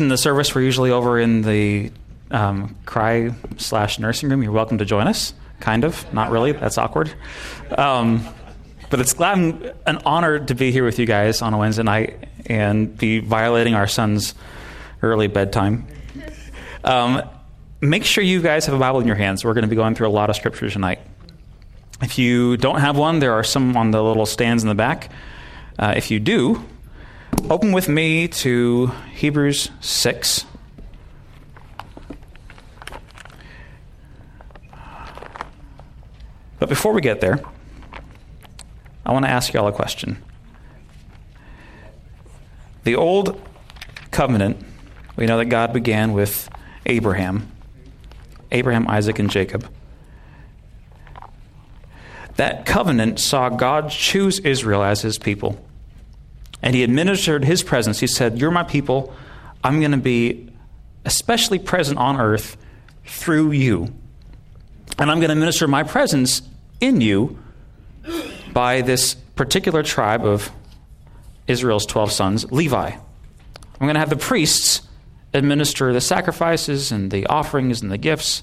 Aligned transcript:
in 0.00 0.08
the 0.08 0.18
service, 0.18 0.54
we're 0.54 0.62
usually 0.62 0.90
over 0.90 1.18
in 1.18 1.42
the 1.42 1.90
um, 2.30 2.76
cry 2.86 3.34
slash 3.56 3.98
nursing 3.98 4.28
room. 4.28 4.42
You're 4.42 4.52
welcome 4.52 4.78
to 4.78 4.84
join 4.84 5.06
us. 5.06 5.34
Kind 5.60 5.84
of, 5.84 6.12
not 6.12 6.30
really. 6.30 6.52
That's 6.52 6.78
awkward. 6.78 7.12
Um, 7.76 8.26
but 8.90 9.00
it's 9.00 9.12
glad 9.12 9.38
I'm 9.38 9.70
an 9.86 9.98
honor 10.06 10.38
to 10.38 10.54
be 10.54 10.70
here 10.70 10.84
with 10.84 10.98
you 10.98 11.06
guys 11.06 11.42
on 11.42 11.52
a 11.52 11.58
Wednesday 11.58 11.82
night 11.82 12.28
and 12.46 12.96
be 12.96 13.18
violating 13.18 13.74
our 13.74 13.86
son's 13.86 14.34
early 15.02 15.26
bedtime. 15.26 15.86
Um, 16.84 17.22
make 17.80 18.04
sure 18.04 18.24
you 18.24 18.40
guys 18.40 18.66
have 18.66 18.74
a 18.74 18.78
Bible 18.78 19.00
in 19.00 19.06
your 19.06 19.16
hands. 19.16 19.44
We're 19.44 19.54
going 19.54 19.62
to 19.62 19.68
be 19.68 19.76
going 19.76 19.94
through 19.94 20.08
a 20.08 20.10
lot 20.10 20.30
of 20.30 20.36
scriptures 20.36 20.72
tonight. 20.72 21.00
If 22.00 22.18
you 22.18 22.56
don't 22.56 22.80
have 22.80 22.96
one, 22.96 23.18
there 23.18 23.32
are 23.32 23.44
some 23.44 23.76
on 23.76 23.90
the 23.90 24.02
little 24.02 24.26
stands 24.26 24.62
in 24.62 24.68
the 24.68 24.74
back. 24.74 25.10
Uh, 25.78 25.94
if 25.96 26.10
you 26.10 26.20
do, 26.20 26.64
open 27.44 27.72
with 27.72 27.88
me 27.88 28.28
to 28.28 28.88
Hebrews 29.14 29.70
6. 29.80 30.44
But 36.58 36.68
before 36.68 36.92
we 36.92 37.00
get 37.00 37.20
there, 37.20 37.40
I 39.06 39.12
want 39.12 39.24
to 39.24 39.30
ask 39.30 39.54
you 39.54 39.60
all 39.60 39.68
a 39.68 39.72
question. 39.72 40.22
The 42.84 42.96
old 42.96 43.40
covenant, 44.10 44.64
we 45.16 45.26
know 45.26 45.38
that 45.38 45.46
God 45.46 45.72
began 45.72 46.12
with 46.12 46.50
Abraham, 46.86 47.50
Abraham, 48.50 48.88
Isaac, 48.88 49.18
and 49.18 49.30
Jacob. 49.30 49.70
That 52.36 52.66
covenant 52.66 53.20
saw 53.20 53.48
God 53.48 53.90
choose 53.90 54.38
Israel 54.40 54.82
as 54.82 55.02
his 55.02 55.18
people. 55.18 55.64
And 56.62 56.74
he 56.74 56.82
administered 56.82 57.44
his 57.44 57.62
presence. 57.62 58.00
He 58.00 58.06
said, 58.06 58.38
You're 58.38 58.50
my 58.50 58.64
people. 58.64 59.14
I'm 59.62 59.80
going 59.80 59.92
to 59.92 59.96
be 59.96 60.50
especially 61.04 61.58
present 61.58 61.98
on 61.98 62.20
earth 62.20 62.56
through 63.04 63.52
you. 63.52 63.92
And 64.98 65.10
I'm 65.10 65.18
going 65.18 65.30
to 65.30 65.36
minister 65.36 65.68
my 65.68 65.82
presence 65.82 66.42
in 66.80 67.00
you 67.00 67.38
by 68.52 68.80
this 68.82 69.14
particular 69.14 69.82
tribe 69.82 70.24
of 70.24 70.50
Israel's 71.46 71.86
12 71.86 72.12
sons, 72.12 72.52
Levi. 72.52 72.90
I'm 72.90 73.86
going 73.86 73.94
to 73.94 74.00
have 74.00 74.10
the 74.10 74.16
priests 74.16 74.82
administer 75.32 75.92
the 75.92 76.00
sacrifices 76.00 76.90
and 76.90 77.10
the 77.10 77.26
offerings 77.26 77.82
and 77.82 77.90
the 77.90 77.98
gifts, 77.98 78.42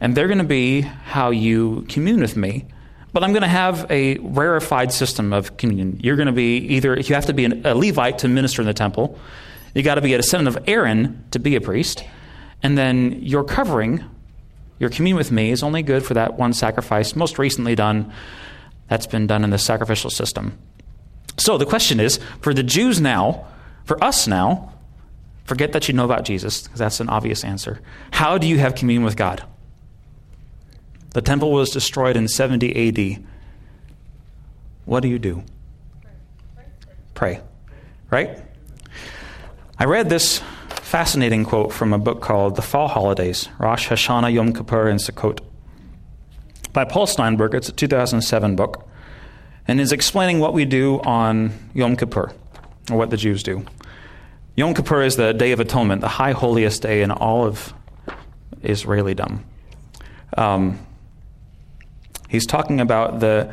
and 0.00 0.14
they're 0.14 0.26
going 0.26 0.38
to 0.38 0.44
be 0.44 0.80
how 0.80 1.30
you 1.30 1.84
commune 1.88 2.20
with 2.20 2.36
me. 2.36 2.66
But 3.12 3.24
I'm 3.24 3.32
going 3.32 3.42
to 3.42 3.48
have 3.48 3.90
a 3.90 4.18
rarefied 4.18 4.92
system 4.92 5.32
of 5.32 5.56
communion. 5.56 5.98
You're 6.02 6.16
going 6.16 6.26
to 6.26 6.32
be 6.32 6.58
either, 6.58 6.98
you 6.98 7.14
have 7.14 7.26
to 7.26 7.32
be 7.32 7.46
a 7.46 7.74
Levite 7.74 8.18
to 8.18 8.28
minister 8.28 8.60
in 8.60 8.66
the 8.66 8.74
temple, 8.74 9.18
you 9.74 9.82
got 9.82 9.96
to 9.96 10.00
be 10.00 10.14
a 10.14 10.18
descendant 10.18 10.56
of 10.56 10.68
Aaron 10.68 11.24
to 11.30 11.38
be 11.38 11.56
a 11.56 11.60
priest, 11.60 12.04
and 12.62 12.76
then 12.76 13.22
your 13.22 13.44
covering, 13.44 14.04
your 14.78 14.90
communion 14.90 15.16
with 15.16 15.30
me, 15.30 15.50
is 15.50 15.62
only 15.62 15.82
good 15.82 16.04
for 16.04 16.14
that 16.14 16.38
one 16.38 16.52
sacrifice, 16.52 17.16
most 17.16 17.38
recently 17.38 17.74
done. 17.74 18.12
That's 18.88 19.06
been 19.06 19.26
done 19.26 19.44
in 19.44 19.50
the 19.50 19.58
sacrificial 19.58 20.10
system. 20.10 20.58
So 21.36 21.58
the 21.58 21.66
question 21.66 22.00
is 22.00 22.18
for 22.40 22.52
the 22.52 22.62
Jews 22.62 23.00
now, 23.00 23.46
for 23.84 24.02
us 24.02 24.26
now, 24.26 24.72
forget 25.44 25.72
that 25.72 25.88
you 25.88 25.94
know 25.94 26.04
about 26.04 26.24
Jesus, 26.24 26.62
because 26.62 26.78
that's 26.78 27.00
an 27.00 27.08
obvious 27.08 27.44
answer. 27.44 27.80
How 28.10 28.38
do 28.38 28.46
you 28.46 28.58
have 28.58 28.74
communion 28.74 29.04
with 29.04 29.16
God? 29.16 29.44
The 31.10 31.22
temple 31.22 31.52
was 31.52 31.70
destroyed 31.70 32.16
in 32.16 32.28
70 32.28 32.88
AD. 33.16 33.24
What 34.84 35.00
do 35.00 35.08
you 35.08 35.18
do? 35.18 35.42
Pray. 37.14 37.40
Right? 38.10 38.38
I 39.78 39.84
read 39.84 40.08
this 40.08 40.42
fascinating 40.68 41.44
quote 41.44 41.72
from 41.72 41.92
a 41.92 41.98
book 41.98 42.20
called 42.20 42.56
The 42.56 42.62
Fall 42.62 42.88
Holidays 42.88 43.48
Rosh 43.58 43.88
Hashanah, 43.88 44.32
Yom 44.32 44.52
Kippur, 44.52 44.88
and 44.88 45.00
Sukkot 45.00 45.40
by 46.72 46.84
Paul 46.84 47.06
Steinberg. 47.06 47.54
It's 47.54 47.68
a 47.68 47.72
2007 47.72 48.56
book 48.56 48.88
and 49.66 49.80
is 49.80 49.92
explaining 49.92 50.40
what 50.40 50.54
we 50.54 50.64
do 50.64 51.00
on 51.00 51.52
Yom 51.74 51.96
Kippur, 51.96 52.32
or 52.90 52.96
what 52.96 53.10
the 53.10 53.16
Jews 53.18 53.42
do. 53.42 53.64
Yom 54.56 54.74
Kippur 54.74 55.02
is 55.02 55.16
the 55.16 55.34
Day 55.34 55.52
of 55.52 55.60
Atonement, 55.60 56.00
the 56.00 56.08
high 56.08 56.32
holiest 56.32 56.82
day 56.82 57.02
in 57.02 57.10
all 57.10 57.44
of 57.44 57.74
Israelidom. 58.62 59.40
Um, 60.36 60.84
he's 62.28 62.46
talking 62.46 62.80
about 62.80 63.20
the 63.20 63.52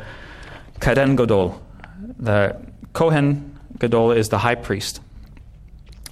Kohen 0.80 1.16
Gadol. 1.16 1.60
The 2.18 2.56
Kohen 2.92 3.58
Gadol 3.78 4.12
is 4.12 4.28
the 4.28 4.38
high 4.38 4.54
priest. 4.54 5.00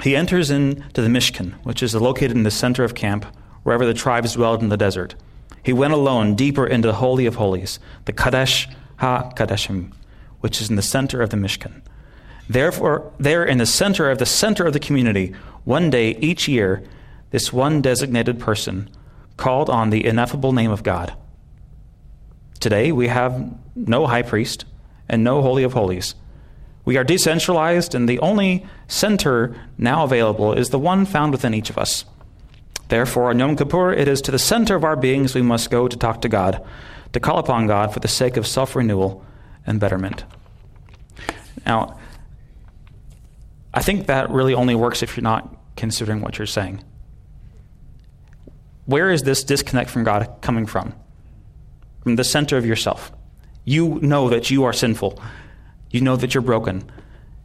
He 0.03 0.17
enters 0.17 0.51
into 0.51 1.01
the 1.01 1.09
Mishkan, 1.09 1.53
which 1.65 1.83
is 1.83 1.95
located 1.95 2.33
in 2.33 2.43
the 2.43 2.51
center 2.51 2.85
of 2.85 2.95
camp, 2.95 3.25
wherever 3.63 3.87
the 3.87 3.95
tribes 3.95 4.35
dwelled 4.35 4.63
in 4.63 4.69
the 4.69 4.77
desert. 4.77 5.15
He 5.63 5.73
went 5.73 5.95
alone 5.95 6.35
deeper 6.35 6.67
into 6.67 6.89
the 6.89 6.95
Holy 6.95 7.27
of 7.27 7.37
Holies, 7.37 7.79
the 8.05 8.13
Kadesh 8.13 8.69
Ha 8.99 9.31
Kadeshim, 9.31 9.93
which 10.41 10.61
is 10.61 10.69
in 10.69 10.77
the 10.77 10.83
center 10.83 11.23
of 11.23 11.31
the 11.31 11.37
Mishkan. 11.37 11.81
Therefore, 12.49 13.11
there 13.19 13.45
in 13.45 13.59
the 13.59 13.67
center 13.67 14.11
of 14.11 14.19
the 14.19 14.27
center 14.27 14.67
of 14.67 14.75
the 14.75 14.81
community, 14.81 15.35
one 15.65 15.89
day 15.89 16.17
each 16.21 16.47
year, 16.47 16.83
this 17.31 17.53
one 17.53 17.81
designated 17.81 18.39
person 18.39 18.91
called 19.37 19.71
on 19.71 19.91
the 19.91 20.05
ineffable 20.05 20.53
name 20.53 20.71
of 20.71 20.83
God. 20.83 21.15
Today, 22.65 22.93
we 22.93 23.09
have 23.09 23.55
no 23.77 24.07
high 24.07 24.23
priest 24.23 24.65
and 25.07 25.23
no 25.23 25.43
Holy 25.43 25.65
of 25.65 25.75
Holies. 25.75 26.15
We 26.87 26.97
are 26.97 27.05
decentralized, 27.05 27.95
and 27.95 28.09
the 28.09 28.19
only 28.21 28.65
center 28.89 29.55
now 29.77 30.05
available 30.05 30.55
is 30.55 30.71
the 30.71 30.79
one 30.79 31.05
found 31.05 31.33
within 31.33 31.53
each 31.53 31.69
of 31.69 31.77
us. 31.77 32.07
Therefore, 32.89 33.29
on 33.29 33.39
Yom 33.39 33.57
Kippur, 33.57 33.93
it 33.93 34.09
is 34.09 34.23
to 34.23 34.31
the 34.31 34.39
center 34.39 34.77
of 34.77 34.83
our 34.83 34.97
beings 34.97 35.35
we 35.35 35.43
must 35.43 35.71
go 35.71 35.89
to 35.89 35.97
talk 35.99 36.23
to 36.23 36.29
God, 36.31 36.67
to 37.13 37.21
call 37.21 37.39
upon 37.39 37.67
God 37.67 37.93
for 37.93 38.01
the 38.01 38.09
sake 38.09 38.39
of 38.39 38.47
self 38.47 38.75
renewal 38.75 39.23
and 39.67 39.79
betterment. 39.79 40.25
Now, 41.67 42.01
I 43.75 43.83
think 43.83 44.07
that 44.07 44.31
really 44.31 44.55
only 44.55 44.75
works 44.75 45.03
if 45.03 45.19
you're 45.19 45.23
not 45.23 45.55
considering 45.77 46.23
what 46.23 46.39
you're 46.39 46.47
saying. 46.47 46.83
Where 48.87 49.11
is 49.11 49.23
this 49.23 49.45
disconnect 49.45 49.91
from 49.91 50.05
God 50.05 50.37
coming 50.41 50.65
from? 50.65 50.95
From 52.05 52.17
the 52.17 52.25
center 52.25 52.57
of 52.57 52.65
yourself. 52.65 53.11
You 53.65 53.99
know 54.01 54.29
that 54.29 54.51
you 54.51 54.65
are 54.65 54.73
sinful, 54.73 55.21
you 55.91 56.01
know 56.01 56.17
that 56.17 56.35
you're 56.35 56.43
broken, 56.43 56.89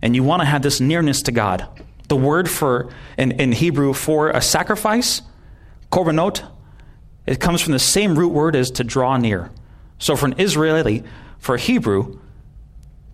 and 0.02 0.16
you 0.16 0.24
want 0.24 0.42
to 0.42 0.46
have 0.46 0.62
this 0.62 0.80
nearness 0.80 1.24
to 1.24 1.32
God. 1.32 1.68
The 2.10 2.16
word 2.16 2.50
for 2.50 2.92
in, 3.18 3.32
in 3.32 3.52
Hebrew 3.52 3.94
for 3.94 4.30
a 4.30 4.42
sacrifice, 4.42 5.22
korbanot, 5.92 6.44
it 7.26 7.40
comes 7.40 7.62
from 7.62 7.74
the 7.74 7.80
same 7.80 8.18
root 8.18 8.34
word 8.34 8.56
as 8.56 8.72
to 8.72 8.84
draw 8.84 9.18
near. 9.18 9.50
So 9.98 10.16
for 10.16 10.26
an 10.26 10.36
Israeli, 10.40 11.04
for 11.38 11.56
a 11.56 11.60
Hebrew, 11.60 12.20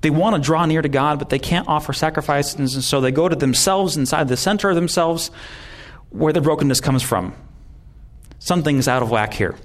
they 0.01 0.09
want 0.09 0.35
to 0.35 0.41
draw 0.41 0.65
near 0.65 0.81
to 0.81 0.89
God, 0.89 1.19
but 1.19 1.29
they 1.29 1.39
can't 1.39 1.67
offer 1.67 1.93
sacrifices, 1.93 2.55
and 2.55 2.83
so 2.83 3.01
they 3.01 3.11
go 3.11 3.27
to 3.27 3.35
themselves 3.35 3.97
inside 3.97 4.27
the 4.27 4.37
center 4.37 4.69
of 4.69 4.75
themselves 4.75 5.31
where 6.09 6.33
the 6.33 6.41
brokenness 6.41 6.79
comes 6.79 7.03
from. 7.03 7.35
Something's 8.39 8.87
out 8.87 9.03
of 9.03 9.11
whack 9.11 9.33
here. 9.33 9.55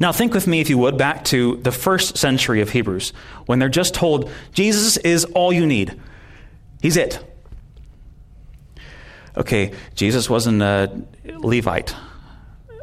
Now, 0.00 0.12
think 0.12 0.34
with 0.34 0.46
me, 0.46 0.60
if 0.60 0.70
you 0.70 0.78
would, 0.78 0.98
back 0.98 1.24
to 1.26 1.56
the 1.56 1.72
first 1.72 2.18
century 2.18 2.60
of 2.60 2.70
Hebrews, 2.70 3.12
when 3.46 3.58
they're 3.58 3.68
just 3.68 3.94
told, 3.94 4.30
Jesus 4.52 4.96
is 4.98 5.24
all 5.24 5.52
you 5.52 5.66
need. 5.66 5.98
He's 6.80 6.96
it 6.96 7.24
okay, 9.38 9.72
Jesus 9.94 10.28
wasn't 10.28 10.60
a 10.60 10.90
Levite. 11.24 11.94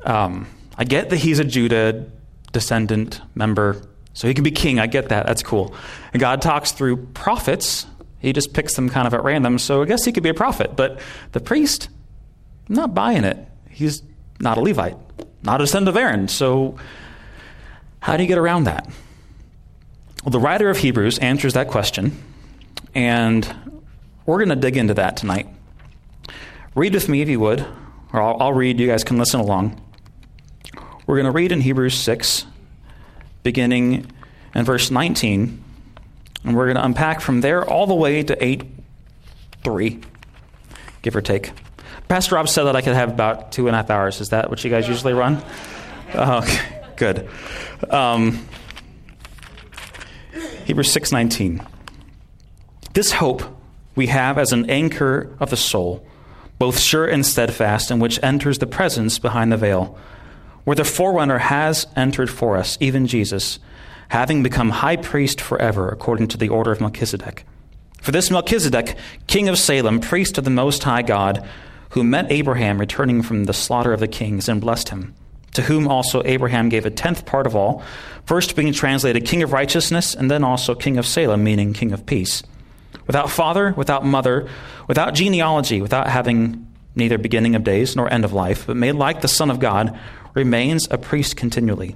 Um, 0.03 0.47
I 0.77 0.85
get 0.85 1.09
that 1.09 1.17
he's 1.17 1.39
a 1.39 1.43
Judah 1.43 2.05
descendant 2.51 3.21
member, 3.35 3.81
so 4.13 4.27
he 4.27 4.33
can 4.33 4.43
be 4.43 4.51
king. 4.51 4.79
I 4.79 4.87
get 4.87 5.09
that. 5.09 5.27
That's 5.27 5.43
cool. 5.43 5.75
And 6.13 6.19
God 6.19 6.41
talks 6.41 6.71
through 6.71 7.05
prophets. 7.07 7.85
He 8.19 8.33
just 8.33 8.53
picks 8.53 8.75
them 8.75 8.89
kind 8.89 9.05
of 9.05 9.13
at 9.13 9.23
random, 9.23 9.59
so 9.59 9.83
I 9.83 9.85
guess 9.85 10.05
he 10.05 10.11
could 10.11 10.23
be 10.23 10.29
a 10.29 10.33
prophet. 10.33 10.75
But 10.75 10.99
the 11.33 11.39
priest, 11.39 11.89
I'm 12.69 12.75
not 12.75 12.93
buying 12.93 13.23
it. 13.23 13.37
He's 13.69 14.01
not 14.39 14.57
a 14.57 14.61
Levite, 14.61 14.97
not 15.45 15.61
a 15.61 15.63
descendant 15.63 15.95
of 15.95 16.01
Aaron. 16.01 16.27
So 16.27 16.77
how 17.99 18.17
do 18.17 18.23
you 18.23 18.27
get 18.27 18.37
around 18.37 18.65
that? 18.65 18.87
Well, 20.23 20.31
the 20.31 20.39
writer 20.39 20.69
of 20.69 20.77
Hebrews 20.77 21.19
answers 21.19 21.53
that 21.53 21.67
question, 21.67 22.21
and 22.95 23.53
we're 24.25 24.37
going 24.37 24.49
to 24.49 24.55
dig 24.55 24.75
into 24.75 24.95
that 24.95 25.17
tonight. 25.17 25.47
Read 26.73 26.93
with 26.93 27.07
me 27.07 27.21
if 27.21 27.29
you 27.29 27.39
would, 27.39 27.61
or 28.11 28.21
I'll, 28.21 28.37
I'll 28.41 28.53
read, 28.53 28.79
you 28.79 28.87
guys 28.87 29.03
can 29.03 29.17
listen 29.17 29.39
along. 29.39 29.79
We're 31.05 31.15
going 31.15 31.25
to 31.25 31.31
read 31.31 31.51
in 31.51 31.61
Hebrews 31.61 31.93
6, 31.99 32.45
beginning 33.43 34.11
in 34.55 34.65
verse 34.65 34.89
19, 34.89 35.63
and 36.43 36.55
we're 36.55 36.65
going 36.65 36.77
to 36.77 36.85
unpack 36.85 37.21
from 37.21 37.41
there 37.41 37.63
all 37.63 37.85
the 37.85 37.93
way 37.93 38.23
to 38.23 38.43
8 38.43 38.63
3, 39.63 40.01
give 41.03 41.15
or 41.15 41.21
take. 41.21 41.51
Pastor 42.07 42.35
Rob 42.35 42.47
said 42.47 42.63
that 42.65 42.75
I 42.75 42.81
could 42.81 42.93
have 42.93 43.09
about 43.09 43.51
two 43.51 43.67
and 43.67 43.75
a 43.75 43.77
half 43.77 43.89
hours. 43.89 44.21
Is 44.21 44.29
that 44.29 44.49
what 44.49 44.63
you 44.63 44.69
guys 44.69 44.87
usually 44.87 45.13
run? 45.13 45.43
Oh, 46.13 46.37
okay, 46.43 46.83
good. 46.95 47.29
Um, 47.89 48.47
Hebrews 50.65 50.93
6:19. 50.93 51.65
This 52.93 53.11
hope 53.11 53.43
we 53.95 54.07
have 54.07 54.37
as 54.37 54.53
an 54.53 54.69
anchor 54.69 55.35
of 55.39 55.49
the 55.49 55.57
soul 55.57 56.05
both 56.57 56.79
sure 56.79 57.05
and 57.05 57.25
steadfast, 57.25 57.91
and 57.91 58.01
which 58.01 58.21
enters 58.23 58.59
the 58.59 58.67
presence 58.67 59.19
behind 59.19 59.51
the 59.51 59.57
veil, 59.57 59.97
where 60.63 60.75
the 60.75 60.83
forerunner 60.83 61.39
has 61.39 61.85
entered 61.95 62.29
for 62.29 62.57
us, 62.57 62.77
even 62.79 63.07
Jesus, 63.07 63.59
having 64.09 64.41
become 64.41 64.69
high 64.69 64.95
priest 64.95 65.41
forever, 65.41 65.89
according 65.89 66.27
to 66.29 66.37
the 66.37 66.49
order 66.49 66.71
of 66.71 66.79
Melchizedek. 66.79 67.45
For 68.01 68.11
this 68.11 68.31
Melchizedek, 68.31 68.95
king 69.27 69.49
of 69.49 69.57
Salem, 69.57 69.99
priest 69.99 70.37
of 70.37 70.43
the 70.43 70.49
Most 70.49 70.83
High 70.83 71.01
God, 71.01 71.45
who 71.89 72.03
met 72.03 72.31
Abraham 72.31 72.79
returning 72.79 73.21
from 73.21 73.45
the 73.45 73.53
slaughter 73.53 73.93
of 73.93 73.99
the 73.99 74.07
kings 74.07 74.49
and 74.49 74.61
blessed 74.61 74.89
him, 74.89 75.13
to 75.53 75.61
whom 75.61 75.87
also 75.87 76.21
Abraham 76.25 76.69
gave 76.69 76.85
a 76.85 76.91
tenth 76.91 77.25
part 77.25 77.47
of 77.47 77.55
all, 77.55 77.83
first 78.25 78.55
being 78.55 78.73
translated 78.73 79.25
king 79.25 79.43
of 79.43 79.53
righteousness, 79.53 80.13
and 80.15 80.29
then 80.29 80.43
also 80.43 80.75
king 80.75 80.97
of 80.97 81.05
Salem, 81.05 81.43
meaning 81.43 81.73
king 81.73 81.91
of 81.91 82.05
peace. 82.05 82.43
Without 83.07 83.29
father, 83.29 83.73
without 83.77 84.05
mother, 84.05 84.49
without 84.87 85.13
genealogy, 85.13 85.81
without 85.81 86.07
having 86.07 86.67
neither 86.95 87.17
beginning 87.17 87.55
of 87.55 87.63
days 87.63 87.95
nor 87.95 88.11
end 88.11 88.25
of 88.25 88.33
life, 88.33 88.65
but 88.65 88.77
made 88.77 88.93
like 88.93 89.21
the 89.21 89.27
Son 89.27 89.51
of 89.51 89.59
God, 89.59 89.97
remains 90.33 90.87
a 90.89 90.97
priest 90.97 91.35
continually. 91.35 91.95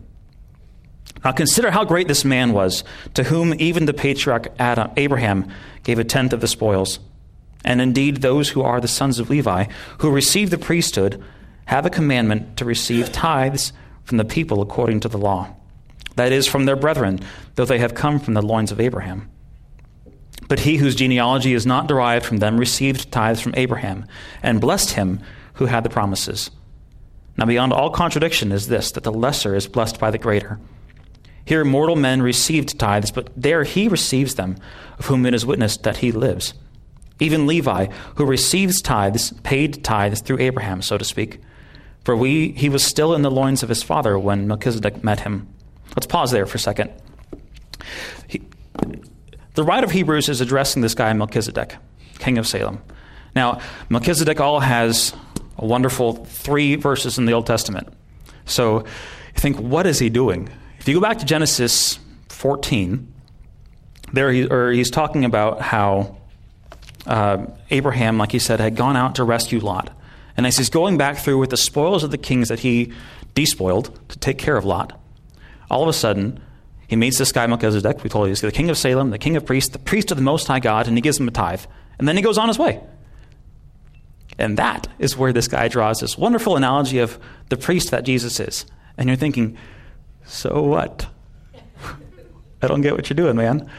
Now 1.23 1.31
consider 1.31 1.71
how 1.71 1.83
great 1.83 2.07
this 2.07 2.23
man 2.23 2.53
was, 2.53 2.83
to 3.15 3.23
whom 3.23 3.53
even 3.59 3.85
the 3.85 3.93
patriarch 3.93 4.47
Adam, 4.59 4.91
Abraham 4.95 5.51
gave 5.83 5.99
a 5.99 6.03
tenth 6.03 6.33
of 6.33 6.41
the 6.41 6.47
spoils. 6.47 6.99
And 7.63 7.81
indeed, 7.81 8.17
those 8.17 8.49
who 8.49 8.61
are 8.61 8.79
the 8.79 8.87
sons 8.87 9.19
of 9.19 9.29
Levi, 9.29 9.65
who 9.99 10.09
receive 10.09 10.49
the 10.49 10.57
priesthood, 10.57 11.23
have 11.65 11.85
a 11.85 11.89
commandment 11.89 12.57
to 12.57 12.65
receive 12.65 13.11
tithes 13.11 13.73
from 14.03 14.17
the 14.17 14.25
people 14.25 14.61
according 14.61 15.01
to 15.01 15.09
the 15.09 15.17
law. 15.17 15.55
That 16.15 16.31
is, 16.31 16.47
from 16.47 16.65
their 16.65 16.75
brethren, 16.75 17.19
though 17.55 17.65
they 17.65 17.79
have 17.79 17.93
come 17.93 18.19
from 18.19 18.33
the 18.33 18.41
loins 18.41 18.71
of 18.71 18.79
Abraham. 18.79 19.29
But 20.47 20.61
he 20.61 20.77
whose 20.77 20.95
genealogy 20.95 21.53
is 21.53 21.65
not 21.65 21.87
derived 21.87 22.25
from 22.25 22.37
them 22.37 22.57
received 22.57 23.11
tithes 23.11 23.39
from 23.39 23.53
Abraham, 23.55 24.05
and 24.41 24.59
blessed 24.59 24.91
him 24.91 25.19
who 25.53 25.67
had 25.67 25.83
the 25.83 25.89
promises. 25.89 26.49
Now, 27.37 27.45
beyond 27.45 27.71
all 27.71 27.91
contradiction 27.91 28.51
is 28.51 28.67
this 28.67 28.91
that 28.91 29.03
the 29.03 29.11
lesser 29.13 29.55
is 29.55 29.67
blessed 29.67 29.99
by 29.99 30.11
the 30.11 30.17
greater. 30.17 30.59
Here, 31.45 31.63
mortal 31.63 31.95
men 31.95 32.21
received 32.21 32.79
tithes, 32.79 33.11
but 33.11 33.29
there 33.35 33.63
he 33.63 33.87
receives 33.87 34.35
them, 34.35 34.57
of 34.97 35.05
whom 35.05 35.25
it 35.25 35.33
is 35.33 35.45
witnessed 35.45 35.83
that 35.83 35.97
he 35.97 36.11
lives. 36.11 36.53
Even 37.19 37.47
Levi, 37.47 37.87
who 38.15 38.25
receives 38.25 38.81
tithes, 38.81 39.33
paid 39.43 39.83
tithes 39.83 40.21
through 40.21 40.39
Abraham, 40.39 40.81
so 40.81 40.97
to 40.97 41.05
speak. 41.05 41.41
For 42.05 42.15
we, 42.15 42.53
he 42.53 42.69
was 42.69 42.83
still 42.83 43.13
in 43.13 43.21
the 43.21 43.31
loins 43.31 43.61
of 43.61 43.69
his 43.69 43.83
father 43.83 44.17
when 44.17 44.47
Melchizedek 44.47 45.03
met 45.03 45.21
him. 45.21 45.47
Let's 45.95 46.07
pause 46.07 46.31
there 46.31 46.45
for 46.45 46.55
a 46.55 46.59
second. 46.59 46.91
He, 48.27 48.41
the 49.55 49.63
writer 49.63 49.85
of 49.85 49.91
Hebrews 49.91 50.29
is 50.29 50.41
addressing 50.41 50.81
this 50.81 50.93
guy, 50.93 51.11
Melchizedek, 51.13 51.75
king 52.19 52.37
of 52.37 52.47
Salem. 52.47 52.81
Now, 53.35 53.59
Melchizedek 53.89 54.39
all 54.39 54.59
has 54.59 55.13
a 55.57 55.65
wonderful 55.65 56.25
three 56.25 56.75
verses 56.75 57.17
in 57.17 57.25
the 57.25 57.33
Old 57.33 57.45
Testament. 57.45 57.89
So 58.45 58.85
think, 59.39 59.57
what 59.57 59.85
is 59.85 59.99
he 59.99 60.09
doing? 60.09 60.49
If 60.79 60.87
you 60.87 60.95
go 60.95 61.01
back 61.01 61.19
to 61.19 61.25
Genesis 61.25 61.99
14, 62.29 63.13
there 64.13 64.31
he, 64.31 64.45
or 64.45 64.71
he's 64.71 64.89
talking 64.89 65.25
about 65.25 65.61
how 65.61 66.17
uh, 67.05 67.45
Abraham, 67.69 68.17
like 68.17 68.31
he 68.31 68.39
said, 68.39 68.59
had 68.59 68.75
gone 68.75 68.95
out 68.95 69.15
to 69.15 69.23
rescue 69.23 69.59
Lot. 69.59 69.95
And 70.37 70.47
as 70.47 70.57
he's 70.57 70.69
going 70.69 70.97
back 70.97 71.17
through 71.17 71.37
with 71.37 71.49
the 71.49 71.57
spoils 71.57 72.03
of 72.03 72.11
the 72.11 72.17
kings 72.17 72.47
that 72.49 72.59
he 72.59 72.93
despoiled 73.33 73.99
to 74.09 74.19
take 74.19 74.37
care 74.37 74.57
of 74.57 74.65
Lot, 74.65 74.99
all 75.69 75.83
of 75.83 75.89
a 75.89 75.93
sudden, 75.93 76.41
he 76.87 76.95
meets 76.95 77.17
this 77.17 77.31
guy 77.31 77.45
Melchizedek. 77.45 78.03
We 78.03 78.09
told 78.09 78.25
you 78.25 78.29
he's 78.29 78.41
the 78.41 78.51
king 78.51 78.69
of 78.69 78.77
Salem, 78.77 79.11
the 79.11 79.17
king 79.17 79.35
of 79.35 79.45
priests, 79.45 79.71
the 79.71 79.79
priest 79.79 80.11
of 80.11 80.17
the 80.17 80.23
Most 80.23 80.47
High 80.47 80.59
God, 80.59 80.87
and 80.87 80.97
he 80.97 81.01
gives 81.01 81.19
him 81.19 81.27
a 81.27 81.31
tithe. 81.31 81.61
And 81.97 82.07
then 82.07 82.15
he 82.15 82.23
goes 82.23 82.37
on 82.37 82.47
his 82.47 82.57
way. 82.57 82.81
And 84.39 84.57
that 84.57 84.87
is 84.97 85.17
where 85.17 85.33
this 85.33 85.47
guy 85.47 85.67
draws 85.67 85.99
this 85.99 86.17
wonderful 86.17 86.55
analogy 86.55 86.99
of 86.99 87.19
the 87.49 87.57
priest 87.57 87.91
that 87.91 88.05
Jesus 88.05 88.39
is. 88.39 88.65
And 88.97 89.09
you're 89.09 89.17
thinking, 89.17 89.57
so 90.25 90.61
what? 90.61 91.05
I 92.61 92.67
don't 92.67 92.81
get 92.81 92.95
what 92.95 93.09
you're 93.09 93.15
doing, 93.15 93.35
man. 93.35 93.69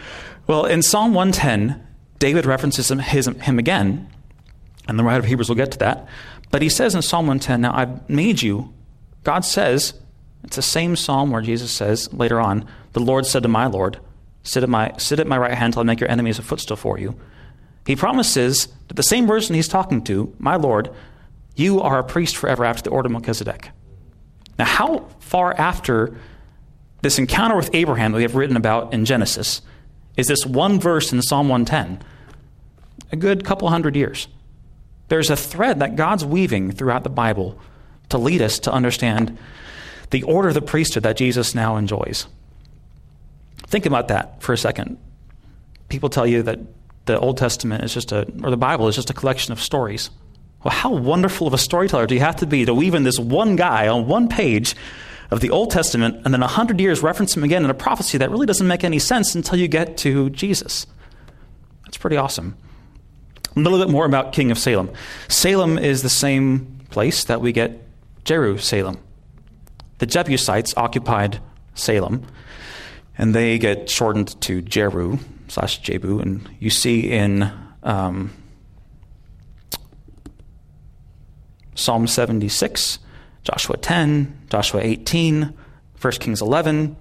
Well, 0.46 0.66
in 0.66 0.82
Psalm 0.82 1.14
110, 1.14 1.86
David 2.20 2.46
references 2.46 2.90
him, 2.90 3.00
his, 3.00 3.26
him 3.26 3.58
again, 3.58 4.08
and 4.86 4.96
the 4.96 5.02
writer 5.02 5.18
of 5.18 5.24
Hebrews 5.24 5.48
will 5.48 5.56
get 5.56 5.72
to 5.72 5.78
that. 5.78 6.06
But 6.52 6.62
he 6.62 6.68
says 6.68 6.94
in 6.94 7.02
Psalm 7.02 7.26
110, 7.26 7.60
Now 7.60 7.74
I've 7.74 8.08
made 8.08 8.42
you, 8.42 8.72
God 9.24 9.44
says, 9.44 9.94
it's 10.44 10.56
the 10.56 10.62
same 10.62 10.96
psalm 10.96 11.30
where 11.30 11.42
Jesus 11.42 11.70
says 11.70 12.12
later 12.12 12.40
on, 12.40 12.66
The 12.92 13.00
Lord 13.00 13.26
said 13.26 13.42
to 13.42 13.48
my 13.48 13.66
Lord, 13.66 13.98
Sit 14.42 14.62
at 14.62 14.68
my, 14.68 14.92
sit 14.96 15.20
at 15.20 15.26
my 15.26 15.36
right 15.36 15.54
hand 15.54 15.74
till 15.74 15.80
I 15.80 15.84
make 15.84 16.00
your 16.00 16.10
enemies 16.10 16.38
a 16.38 16.42
footstool 16.42 16.76
for 16.76 16.98
you. 16.98 17.14
He 17.86 17.96
promises 17.96 18.68
that 18.88 18.94
the 18.94 19.02
same 19.02 19.26
person 19.26 19.54
he's 19.54 19.68
talking 19.68 20.02
to, 20.04 20.34
my 20.38 20.56
Lord, 20.56 20.90
you 21.56 21.80
are 21.80 21.98
a 21.98 22.04
priest 22.04 22.36
forever 22.36 22.64
after 22.64 22.82
the 22.82 22.90
order 22.90 23.06
of 23.06 23.12
Melchizedek. 23.12 23.70
Now, 24.58 24.64
how 24.64 25.08
far 25.20 25.54
after 25.58 26.16
this 27.02 27.18
encounter 27.18 27.56
with 27.56 27.74
Abraham 27.74 28.12
that 28.12 28.16
we 28.16 28.22
have 28.22 28.34
written 28.34 28.56
about 28.56 28.92
in 28.92 29.04
Genesis 29.04 29.62
is 30.16 30.26
this 30.26 30.44
one 30.44 30.80
verse 30.80 31.12
in 31.12 31.22
Psalm 31.22 31.48
110? 31.48 32.04
A 33.12 33.16
good 33.16 33.44
couple 33.44 33.68
hundred 33.68 33.96
years. 33.96 34.28
There's 35.08 35.30
a 35.30 35.36
thread 35.36 35.80
that 35.80 35.96
God's 35.96 36.24
weaving 36.24 36.72
throughout 36.72 37.02
the 37.02 37.10
Bible 37.10 37.58
to 38.10 38.18
lead 38.18 38.42
us 38.42 38.58
to 38.60 38.72
understand 38.72 39.36
the 40.10 40.22
order 40.24 40.48
of 40.48 40.54
the 40.54 40.62
priesthood 40.62 41.04
that 41.04 41.16
Jesus 41.16 41.54
now 41.54 41.76
enjoys. 41.76 42.26
Think 43.66 43.86
about 43.86 44.08
that 44.08 44.42
for 44.42 44.52
a 44.52 44.58
second. 44.58 44.98
People 45.88 46.08
tell 46.08 46.26
you 46.26 46.42
that 46.42 46.58
the 47.06 47.18
Old 47.18 47.38
Testament 47.38 47.82
is 47.84 47.94
just 47.94 48.12
a, 48.12 48.26
or 48.42 48.50
the 48.50 48.56
Bible 48.56 48.88
is 48.88 48.96
just 48.96 49.10
a 49.10 49.14
collection 49.14 49.52
of 49.52 49.60
stories. 49.60 50.10
Well, 50.62 50.74
how 50.74 50.92
wonderful 50.92 51.46
of 51.46 51.54
a 51.54 51.58
storyteller 51.58 52.06
do 52.06 52.14
you 52.14 52.20
have 52.20 52.36
to 52.36 52.46
be 52.46 52.64
to 52.64 52.74
weave 52.74 52.94
in 52.94 53.04
this 53.04 53.18
one 53.18 53.56
guy 53.56 53.88
on 53.88 54.06
one 54.06 54.28
page 54.28 54.76
of 55.30 55.40
the 55.40 55.50
Old 55.50 55.70
Testament 55.70 56.20
and 56.24 56.34
then 56.34 56.42
a 56.42 56.48
hundred 56.48 56.80
years 56.80 57.02
reference 57.02 57.36
him 57.36 57.44
again 57.44 57.64
in 57.64 57.70
a 57.70 57.74
prophecy 57.74 58.18
that 58.18 58.30
really 58.30 58.46
doesn't 58.46 58.66
make 58.66 58.84
any 58.84 58.98
sense 58.98 59.34
until 59.34 59.58
you 59.58 59.68
get 59.68 59.96
to 59.98 60.30
Jesus? 60.30 60.86
That's 61.84 61.96
pretty 61.96 62.16
awesome. 62.16 62.56
A 63.56 63.60
little 63.60 63.78
bit 63.78 63.90
more 63.90 64.06
about 64.06 64.32
King 64.32 64.50
of 64.50 64.58
Salem. 64.58 64.90
Salem 65.28 65.78
is 65.78 66.02
the 66.02 66.08
same 66.08 66.80
place 66.90 67.24
that 67.24 67.40
we 67.40 67.52
get 67.52 67.82
Jerusalem. 68.24 68.98
The 69.98 70.06
Jebusites 70.06 70.72
occupied 70.76 71.40
Salem, 71.74 72.24
and 73.18 73.34
they 73.34 73.58
get 73.58 73.90
shortened 73.90 74.40
to 74.42 74.62
Jeru 74.62 75.18
slash 75.48 75.82
Jebu. 75.82 76.22
And 76.22 76.48
you 76.58 76.70
see 76.70 77.10
in 77.10 77.52
um, 77.82 78.32
Psalm 81.74 82.06
76, 82.06 82.98
Joshua 83.50 83.76
10, 83.76 84.46
Joshua 84.48 84.80
18, 84.80 85.52
1 86.00 86.12
Kings 86.12 86.40
11, 86.40 86.96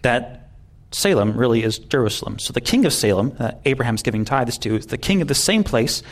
that 0.00 0.48
Salem 0.92 1.36
really 1.36 1.62
is 1.62 1.78
Jerusalem. 1.78 2.38
So 2.38 2.54
the 2.54 2.60
king 2.62 2.86
of 2.86 2.92
Salem, 2.94 3.34
that 3.38 3.60
Abraham's 3.66 4.02
giving 4.02 4.24
tithes 4.24 4.56
to, 4.58 4.76
is 4.76 4.86
the 4.86 4.96
king 4.96 5.20
of 5.20 5.28
the 5.28 5.34
same 5.34 5.62
place 5.62 6.02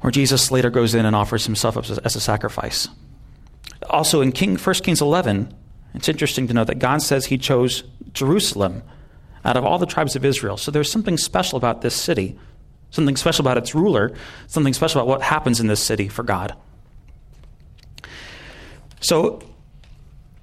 where 0.00 0.10
Jesus 0.10 0.50
later 0.50 0.68
goes 0.68 0.94
in 0.94 1.06
and 1.06 1.16
offers 1.16 1.46
himself 1.46 1.76
a, 1.76 2.04
as 2.04 2.16
a 2.16 2.20
sacrifice. 2.20 2.86
Also, 3.88 4.20
in 4.20 4.32
King, 4.32 4.56
1 4.56 4.74
Kings 4.76 5.00
11, 5.00 5.54
it's 5.94 6.08
interesting 6.08 6.46
to 6.48 6.54
know 6.54 6.64
that 6.64 6.78
God 6.78 7.00
says 7.00 7.26
he 7.26 7.38
chose 7.38 7.82
Jerusalem 8.12 8.82
out 9.42 9.56
of 9.56 9.64
all 9.64 9.78
the 9.78 9.86
tribes 9.86 10.16
of 10.16 10.24
Israel. 10.24 10.58
So 10.58 10.70
there's 10.70 10.92
something 10.92 11.16
special 11.16 11.56
about 11.56 11.80
this 11.80 11.94
city, 11.94 12.38
something 12.90 13.16
special 13.16 13.42
about 13.42 13.56
its 13.56 13.74
ruler, 13.74 14.12
something 14.48 14.74
special 14.74 15.00
about 15.00 15.08
what 15.08 15.22
happens 15.22 15.60
in 15.60 15.66
this 15.66 15.80
city 15.80 16.08
for 16.08 16.22
God. 16.22 16.54
So, 19.00 19.40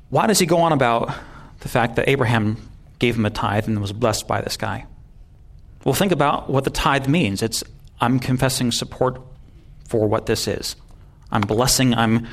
why 0.10 0.28
does 0.28 0.40
he 0.40 0.46
go 0.46 0.60
on 0.60 0.72
about 0.72 1.14
the 1.60 1.70
fact 1.70 1.96
that 1.96 2.08
Abraham 2.08 2.58
gave 3.00 3.16
him 3.16 3.26
a 3.26 3.30
tithe 3.30 3.68
and 3.68 3.82
was 3.82 3.92
blessed 3.92 4.28
by 4.28 4.42
this 4.42 4.58
guy? 4.58 4.86
Well, 5.84 5.94
think 5.94 6.12
about 6.12 6.50
what 6.50 6.64
the 6.64 6.70
tithe 6.70 7.08
means. 7.08 7.42
It's 7.42 7.64
I'm 8.00 8.20
confessing 8.20 8.72
support 8.72 9.22
for 9.88 10.08
what 10.08 10.26
this 10.26 10.48
is. 10.48 10.76
I'm 11.32 11.42
blessing, 11.42 11.94
I'm 11.94 12.28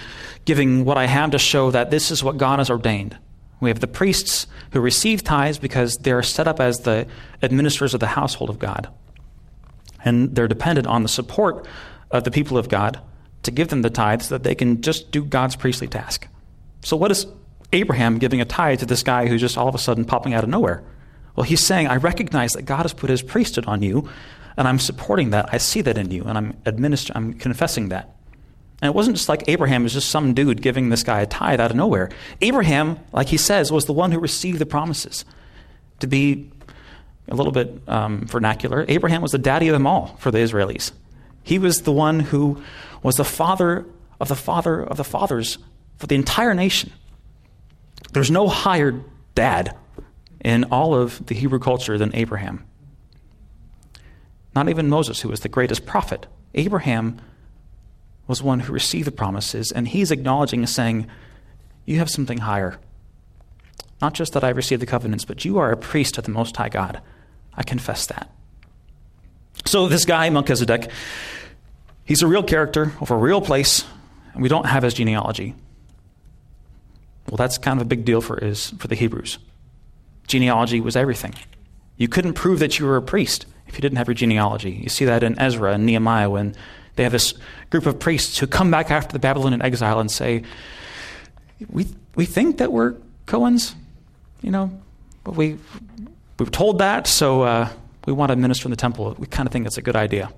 giving 0.44 0.84
what 0.84 0.96
I 0.96 1.06
have 1.06 1.30
to 1.30 1.38
show 1.38 1.70
that 1.70 1.90
this 1.90 2.10
is 2.10 2.22
what 2.22 2.36
God 2.36 2.58
has 2.58 2.70
ordained. 2.70 3.16
We 3.60 3.70
have 3.70 3.80
the 3.80 3.86
priests 3.86 4.46
who 4.72 4.80
receive 4.80 5.22
tithes 5.22 5.58
because 5.58 5.96
they're 5.96 6.22
set 6.22 6.48
up 6.48 6.60
as 6.60 6.80
the 6.80 7.06
administrators 7.42 7.94
of 7.94 8.00
the 8.00 8.08
household 8.08 8.50
of 8.50 8.58
God. 8.58 8.88
And 10.04 10.34
they're 10.34 10.48
dependent 10.48 10.86
on 10.86 11.04
the 11.04 11.08
support 11.08 11.66
of 12.10 12.24
the 12.24 12.30
people 12.30 12.58
of 12.58 12.68
God 12.68 13.00
to 13.42 13.50
give 13.50 13.68
them 13.68 13.82
the 13.82 13.90
tithe 13.90 14.22
so 14.22 14.34
that 14.34 14.44
they 14.44 14.54
can 14.54 14.82
just 14.82 15.10
do 15.10 15.24
God's 15.24 15.56
priestly 15.56 15.88
task. 15.88 16.28
So, 16.82 16.96
what 16.96 17.10
is 17.10 17.26
Abraham 17.72 18.18
giving 18.18 18.40
a 18.40 18.44
tithe 18.44 18.80
to 18.80 18.86
this 18.86 19.02
guy 19.02 19.26
who's 19.26 19.40
just 19.40 19.58
all 19.58 19.68
of 19.68 19.74
a 19.74 19.78
sudden 19.78 20.04
popping 20.04 20.34
out 20.34 20.44
of 20.44 20.50
nowhere? 20.50 20.82
Well, 21.36 21.44
he's 21.44 21.64
saying, 21.64 21.88
I 21.88 21.96
recognize 21.96 22.52
that 22.52 22.62
God 22.62 22.82
has 22.82 22.92
put 22.92 23.08
his 23.08 23.22
priesthood 23.22 23.66
on 23.66 23.82
you, 23.82 24.08
and 24.56 24.68
I'm 24.68 24.78
supporting 24.78 25.30
that. 25.30 25.48
I 25.52 25.58
see 25.58 25.80
that 25.82 25.96
in 25.96 26.10
you, 26.10 26.24
and 26.24 26.36
I'm, 26.36 26.52
administ- 26.64 27.10
I'm 27.14 27.34
confessing 27.34 27.88
that. 27.88 28.14
And 28.82 28.88
it 28.88 28.94
wasn't 28.94 29.16
just 29.16 29.28
like 29.28 29.44
Abraham 29.48 29.84
was 29.84 29.92
just 29.92 30.10
some 30.10 30.34
dude 30.34 30.60
giving 30.60 30.88
this 30.88 31.04
guy 31.04 31.20
a 31.20 31.26
tithe 31.26 31.60
out 31.60 31.70
of 31.70 31.76
nowhere. 31.76 32.10
Abraham, 32.40 32.98
like 33.12 33.28
he 33.28 33.36
says, 33.36 33.70
was 33.70 33.86
the 33.86 33.92
one 33.92 34.12
who 34.12 34.18
received 34.18 34.58
the 34.58 34.66
promises. 34.66 35.24
To 36.00 36.08
be 36.08 36.50
a 37.28 37.36
little 37.36 37.52
bit 37.52 37.80
um, 37.86 38.26
vernacular, 38.26 38.84
Abraham 38.88 39.22
was 39.22 39.30
the 39.30 39.38
daddy 39.38 39.68
of 39.68 39.72
them 39.72 39.86
all 39.86 40.16
for 40.18 40.32
the 40.32 40.38
Israelis. 40.38 40.90
He 41.42 41.58
was 41.58 41.82
the 41.82 41.92
one 41.92 42.20
who 42.20 42.62
was 43.02 43.16
the 43.16 43.24
father 43.24 43.86
of 44.20 44.28
the 44.28 44.36
father 44.36 44.82
of 44.82 44.96
the 44.96 45.04
fathers 45.04 45.58
for 45.98 46.06
the 46.06 46.14
entire 46.14 46.54
nation. 46.54 46.92
There's 48.12 48.30
no 48.30 48.48
higher 48.48 49.00
dad 49.34 49.76
in 50.44 50.64
all 50.64 50.94
of 50.94 51.24
the 51.26 51.34
Hebrew 51.34 51.58
culture 51.58 51.98
than 51.98 52.14
Abraham. 52.14 52.64
Not 54.54 54.68
even 54.68 54.88
Moses, 54.88 55.20
who 55.20 55.28
was 55.28 55.40
the 55.40 55.48
greatest 55.48 55.86
prophet. 55.86 56.26
Abraham 56.54 57.20
was 58.26 58.42
one 58.42 58.60
who 58.60 58.72
received 58.72 59.06
the 59.06 59.12
promises, 59.12 59.72
and 59.72 59.88
he's 59.88 60.10
acknowledging 60.10 60.60
and 60.60 60.68
saying, 60.68 61.06
You 61.86 61.98
have 61.98 62.10
something 62.10 62.38
higher. 62.38 62.78
Not 64.00 64.14
just 64.14 64.32
that 64.32 64.44
I 64.44 64.50
received 64.50 64.82
the 64.82 64.86
covenants, 64.86 65.24
but 65.24 65.44
you 65.44 65.58
are 65.58 65.70
a 65.70 65.76
priest 65.76 66.18
of 66.18 66.24
the 66.24 66.30
Most 66.30 66.56
High 66.56 66.68
God. 66.68 67.00
I 67.54 67.62
confess 67.62 68.06
that. 68.06 68.30
So, 69.64 69.88
this 69.88 70.04
guy, 70.04 70.28
Melchizedek, 70.30 70.90
he's 72.04 72.22
a 72.22 72.26
real 72.26 72.42
character 72.42 72.92
of 73.00 73.10
a 73.10 73.16
real 73.16 73.40
place, 73.40 73.84
and 74.34 74.42
we 74.42 74.48
don't 74.48 74.66
have 74.66 74.82
his 74.82 74.94
genealogy. 74.94 75.54
Well, 77.28 77.36
that's 77.36 77.58
kind 77.58 77.80
of 77.80 77.86
a 77.86 77.88
big 77.88 78.04
deal 78.04 78.20
for, 78.20 78.38
is, 78.38 78.70
for 78.78 78.88
the 78.88 78.94
Hebrews. 78.94 79.38
Genealogy 80.26 80.80
was 80.80 80.96
everything. 80.96 81.34
You 81.96 82.08
couldn't 82.08 82.34
prove 82.34 82.58
that 82.58 82.78
you 82.78 82.86
were 82.86 82.96
a 82.96 83.02
priest 83.02 83.46
if 83.66 83.74
you 83.74 83.80
didn't 83.80 83.98
have 83.98 84.08
your 84.08 84.14
genealogy. 84.14 84.70
You 84.70 84.88
see 84.88 85.04
that 85.04 85.22
in 85.22 85.38
Ezra 85.38 85.72
and 85.72 85.86
Nehemiah 85.86 86.28
when 86.28 86.54
they 86.96 87.04
have 87.04 87.12
this 87.12 87.34
group 87.70 87.86
of 87.86 87.98
priests 87.98 88.38
who 88.38 88.46
come 88.46 88.70
back 88.70 88.90
after 88.90 89.12
the 89.12 89.18
Babylonian 89.18 89.62
exile 89.62 90.00
and 90.00 90.10
say, 90.10 90.42
We, 91.70 91.86
we 92.14 92.26
think 92.26 92.58
that 92.58 92.72
we're 92.72 92.96
Cohens, 93.26 93.74
you 94.42 94.50
know, 94.50 94.78
but 95.24 95.36
we, 95.36 95.58
we've 96.38 96.50
told 96.50 96.78
that, 96.78 97.06
so 97.06 97.42
uh, 97.42 97.68
we 98.06 98.12
want 98.12 98.30
to 98.30 98.36
minister 98.36 98.66
in 98.66 98.70
the 98.70 98.76
temple. 98.76 99.14
We 99.18 99.26
kind 99.26 99.46
of 99.46 99.52
think 99.52 99.64
that's 99.64 99.78
a 99.78 99.82
good 99.82 99.96
idea. 99.96 100.32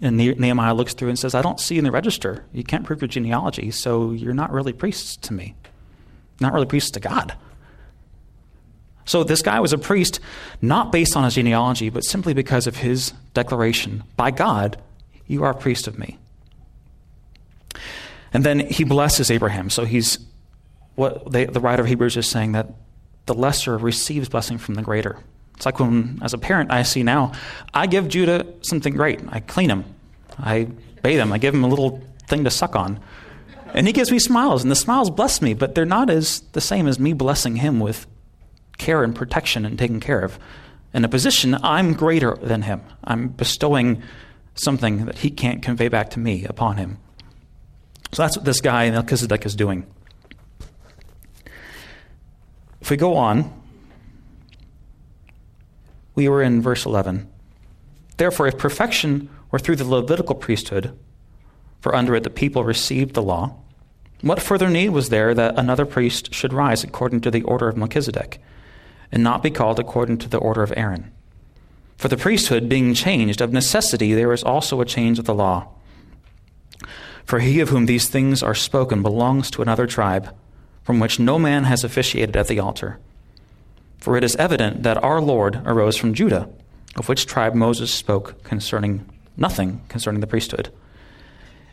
And 0.00 0.16
Nehemiah 0.16 0.74
looks 0.74 0.94
through 0.94 1.08
and 1.08 1.18
says, 1.18 1.34
I 1.34 1.42
don't 1.42 1.58
see 1.58 1.76
in 1.76 1.84
the 1.84 1.90
register. 1.90 2.44
You 2.52 2.62
can't 2.62 2.84
prove 2.84 3.00
your 3.00 3.08
genealogy, 3.08 3.70
so 3.70 4.12
you're 4.12 4.34
not 4.34 4.52
really 4.52 4.72
priests 4.72 5.16
to 5.16 5.32
me. 5.32 5.54
Not 6.40 6.52
really 6.52 6.66
priests 6.66 6.92
to 6.92 7.00
God. 7.00 7.34
So 9.04 9.24
this 9.24 9.42
guy 9.42 9.58
was 9.58 9.72
a 9.72 9.78
priest 9.78 10.20
not 10.60 10.92
based 10.92 11.16
on 11.16 11.24
his 11.24 11.34
genealogy, 11.34 11.88
but 11.88 12.04
simply 12.04 12.34
because 12.34 12.66
of 12.66 12.76
his 12.76 13.12
declaration 13.34 14.04
by 14.16 14.30
God, 14.30 14.80
You 15.26 15.44
are 15.44 15.50
a 15.50 15.54
priest 15.54 15.86
of 15.86 15.98
me. 15.98 16.18
And 18.32 18.44
then 18.44 18.60
he 18.60 18.84
blesses 18.84 19.30
Abraham. 19.30 19.70
So 19.70 19.84
he's 19.84 20.18
what 20.94 21.30
they, 21.30 21.44
the 21.44 21.60
writer 21.60 21.82
of 21.82 21.88
Hebrews 21.88 22.16
is 22.16 22.26
saying 22.26 22.52
that 22.52 22.68
the 23.26 23.34
lesser 23.34 23.76
receives 23.76 24.28
blessing 24.28 24.58
from 24.58 24.74
the 24.74 24.82
greater. 24.82 25.18
It's 25.58 25.66
like 25.66 25.80
when, 25.80 26.20
as 26.22 26.34
a 26.34 26.38
parent, 26.38 26.70
I 26.70 26.84
see 26.84 27.02
now, 27.02 27.32
I 27.74 27.88
give 27.88 28.06
Judah 28.06 28.46
something 28.60 28.94
great. 28.94 29.20
I 29.28 29.40
clean 29.40 29.70
him, 29.70 29.84
I 30.38 30.68
bathe 31.02 31.18
him, 31.18 31.32
I 31.32 31.38
give 31.38 31.52
him 31.52 31.64
a 31.64 31.66
little 31.66 32.00
thing 32.28 32.44
to 32.44 32.50
suck 32.50 32.76
on. 32.76 33.00
And 33.74 33.88
he 33.88 33.92
gives 33.92 34.12
me 34.12 34.20
smiles, 34.20 34.62
and 34.62 34.70
the 34.70 34.76
smiles 34.76 35.10
bless 35.10 35.42
me, 35.42 35.54
but 35.54 35.74
they're 35.74 35.84
not 35.84 36.10
as 36.10 36.42
the 36.52 36.60
same 36.60 36.86
as 36.86 37.00
me 37.00 37.12
blessing 37.12 37.56
him 37.56 37.80
with 37.80 38.06
care 38.78 39.02
and 39.02 39.16
protection 39.16 39.64
and 39.64 39.76
taking 39.76 39.98
care 39.98 40.20
of. 40.20 40.38
In 40.94 41.04
a 41.04 41.08
position, 41.08 41.56
I'm 41.64 41.92
greater 41.92 42.36
than 42.36 42.62
him. 42.62 42.80
I'm 43.02 43.26
bestowing 43.26 44.00
something 44.54 45.06
that 45.06 45.18
he 45.18 45.28
can't 45.28 45.60
convey 45.60 45.88
back 45.88 46.10
to 46.10 46.20
me 46.20 46.44
upon 46.44 46.76
him. 46.76 46.98
So 48.12 48.22
that's 48.22 48.36
what 48.36 48.44
this 48.44 48.60
guy, 48.60 48.88
Melchizedek, 48.92 49.44
is 49.44 49.56
doing. 49.56 49.88
If 52.80 52.90
we 52.90 52.96
go 52.96 53.16
on, 53.16 53.52
we 56.18 56.28
were 56.28 56.42
in 56.42 56.60
verse 56.60 56.84
11. 56.84 57.30
Therefore, 58.16 58.48
if 58.48 58.58
perfection 58.58 59.30
were 59.52 59.58
through 59.60 59.76
the 59.76 59.84
Levitical 59.84 60.34
priesthood, 60.34 60.98
for 61.80 61.94
under 61.94 62.16
it 62.16 62.24
the 62.24 62.28
people 62.28 62.64
received 62.64 63.14
the 63.14 63.22
law, 63.22 63.54
what 64.22 64.42
further 64.42 64.68
need 64.68 64.88
was 64.88 65.10
there 65.10 65.32
that 65.32 65.56
another 65.56 65.86
priest 65.86 66.34
should 66.34 66.52
rise 66.52 66.82
according 66.82 67.20
to 67.20 67.30
the 67.30 67.42
order 67.42 67.68
of 67.68 67.76
Melchizedek, 67.76 68.42
and 69.12 69.22
not 69.22 69.44
be 69.44 69.50
called 69.52 69.78
according 69.78 70.18
to 70.18 70.28
the 70.28 70.38
order 70.38 70.64
of 70.64 70.72
Aaron? 70.76 71.12
For 71.96 72.08
the 72.08 72.16
priesthood 72.16 72.68
being 72.68 72.94
changed, 72.94 73.40
of 73.40 73.52
necessity 73.52 74.12
there 74.12 74.32
is 74.32 74.42
also 74.42 74.80
a 74.80 74.84
change 74.84 75.20
of 75.20 75.24
the 75.24 75.36
law. 75.36 75.68
For 77.26 77.38
he 77.38 77.60
of 77.60 77.68
whom 77.68 77.86
these 77.86 78.08
things 78.08 78.42
are 78.42 78.56
spoken 78.56 79.04
belongs 79.04 79.52
to 79.52 79.62
another 79.62 79.86
tribe 79.86 80.34
from 80.82 80.98
which 80.98 81.20
no 81.20 81.38
man 81.38 81.62
has 81.62 81.84
officiated 81.84 82.36
at 82.36 82.48
the 82.48 82.58
altar. 82.58 82.98
For 83.98 84.16
it 84.16 84.24
is 84.24 84.36
evident 84.36 84.82
that 84.84 85.02
our 85.02 85.20
Lord 85.20 85.60
arose 85.64 85.96
from 85.96 86.14
Judah, 86.14 86.48
of 86.96 87.08
which 87.08 87.26
tribe 87.26 87.54
Moses 87.54 87.90
spoke 87.90 88.42
concerning 88.44 89.08
nothing 89.36 89.80
concerning 89.88 90.20
the 90.20 90.26
priesthood. 90.26 90.70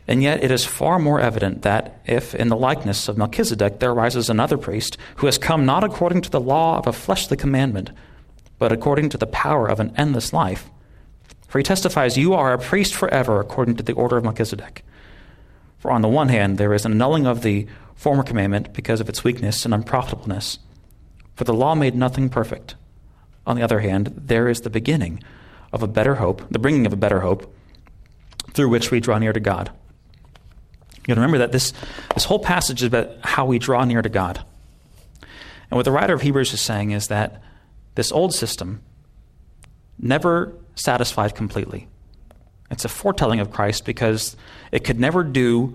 And 0.08 0.22
yet 0.22 0.42
it 0.42 0.52
is 0.52 0.64
far 0.64 0.98
more 0.98 1.20
evident 1.20 1.62
that 1.62 2.00
if, 2.06 2.34
in 2.34 2.48
the 2.48 2.56
likeness 2.56 3.08
of 3.08 3.18
Melchizedek, 3.18 3.80
there 3.80 3.90
arises 3.90 4.30
another 4.30 4.56
priest 4.56 4.96
who 5.16 5.26
has 5.26 5.36
come 5.36 5.66
not 5.66 5.82
according 5.82 6.22
to 6.22 6.30
the 6.30 6.40
law 6.40 6.78
of 6.78 6.86
a 6.86 6.92
fleshly 6.92 7.36
commandment, 7.36 7.90
but 8.58 8.70
according 8.70 9.08
to 9.10 9.18
the 9.18 9.26
power 9.26 9.66
of 9.66 9.80
an 9.80 9.92
endless 9.96 10.32
life, 10.32 10.70
for 11.48 11.58
he 11.58 11.64
testifies, 11.64 12.16
You 12.16 12.34
are 12.34 12.52
a 12.52 12.58
priest 12.58 12.94
forever 12.94 13.40
according 13.40 13.76
to 13.76 13.82
the 13.82 13.94
order 13.94 14.16
of 14.16 14.24
Melchizedek. 14.24 14.84
For 15.78 15.90
on 15.90 16.02
the 16.02 16.08
one 16.08 16.28
hand, 16.28 16.58
there 16.58 16.74
is 16.74 16.84
an 16.84 16.92
annulling 16.92 17.26
of 17.26 17.42
the 17.42 17.66
former 17.94 18.22
commandment 18.22 18.72
because 18.72 19.00
of 19.00 19.08
its 19.08 19.24
weakness 19.24 19.64
and 19.64 19.72
unprofitableness. 19.72 20.58
For 21.36 21.44
the 21.44 21.54
law 21.54 21.74
made 21.74 21.94
nothing 21.94 22.28
perfect. 22.28 22.74
On 23.46 23.56
the 23.56 23.62
other 23.62 23.80
hand, 23.80 24.12
there 24.16 24.48
is 24.48 24.62
the 24.62 24.70
beginning 24.70 25.22
of 25.72 25.82
a 25.82 25.88
better 25.88 26.16
hope, 26.16 26.42
the 26.50 26.58
bringing 26.58 26.86
of 26.86 26.92
a 26.92 26.96
better 26.96 27.20
hope, 27.20 27.54
through 28.52 28.70
which 28.70 28.90
we 28.90 29.00
draw 29.00 29.18
near 29.18 29.32
to 29.32 29.40
God. 29.40 29.70
You 31.06 31.08
got 31.08 31.14
to 31.14 31.20
remember 31.20 31.38
that 31.38 31.52
this, 31.52 31.72
this 32.14 32.24
whole 32.24 32.38
passage 32.38 32.82
is 32.82 32.88
about 32.88 33.10
how 33.22 33.44
we 33.44 33.58
draw 33.58 33.84
near 33.84 34.02
to 34.02 34.08
God. 34.08 34.44
And 35.70 35.76
what 35.76 35.84
the 35.84 35.92
writer 35.92 36.14
of 36.14 36.22
Hebrews 36.22 36.52
is 36.52 36.60
saying 36.60 36.90
is 36.90 37.08
that 37.08 37.42
this 37.94 38.10
old 38.10 38.34
system 38.34 38.82
never 39.98 40.54
satisfied 40.74 41.34
completely. 41.34 41.88
It's 42.70 42.84
a 42.84 42.88
foretelling 42.88 43.40
of 43.40 43.50
Christ 43.50 43.84
because 43.84 44.36
it 44.72 44.84
could 44.84 44.98
never 44.98 45.22
do 45.22 45.72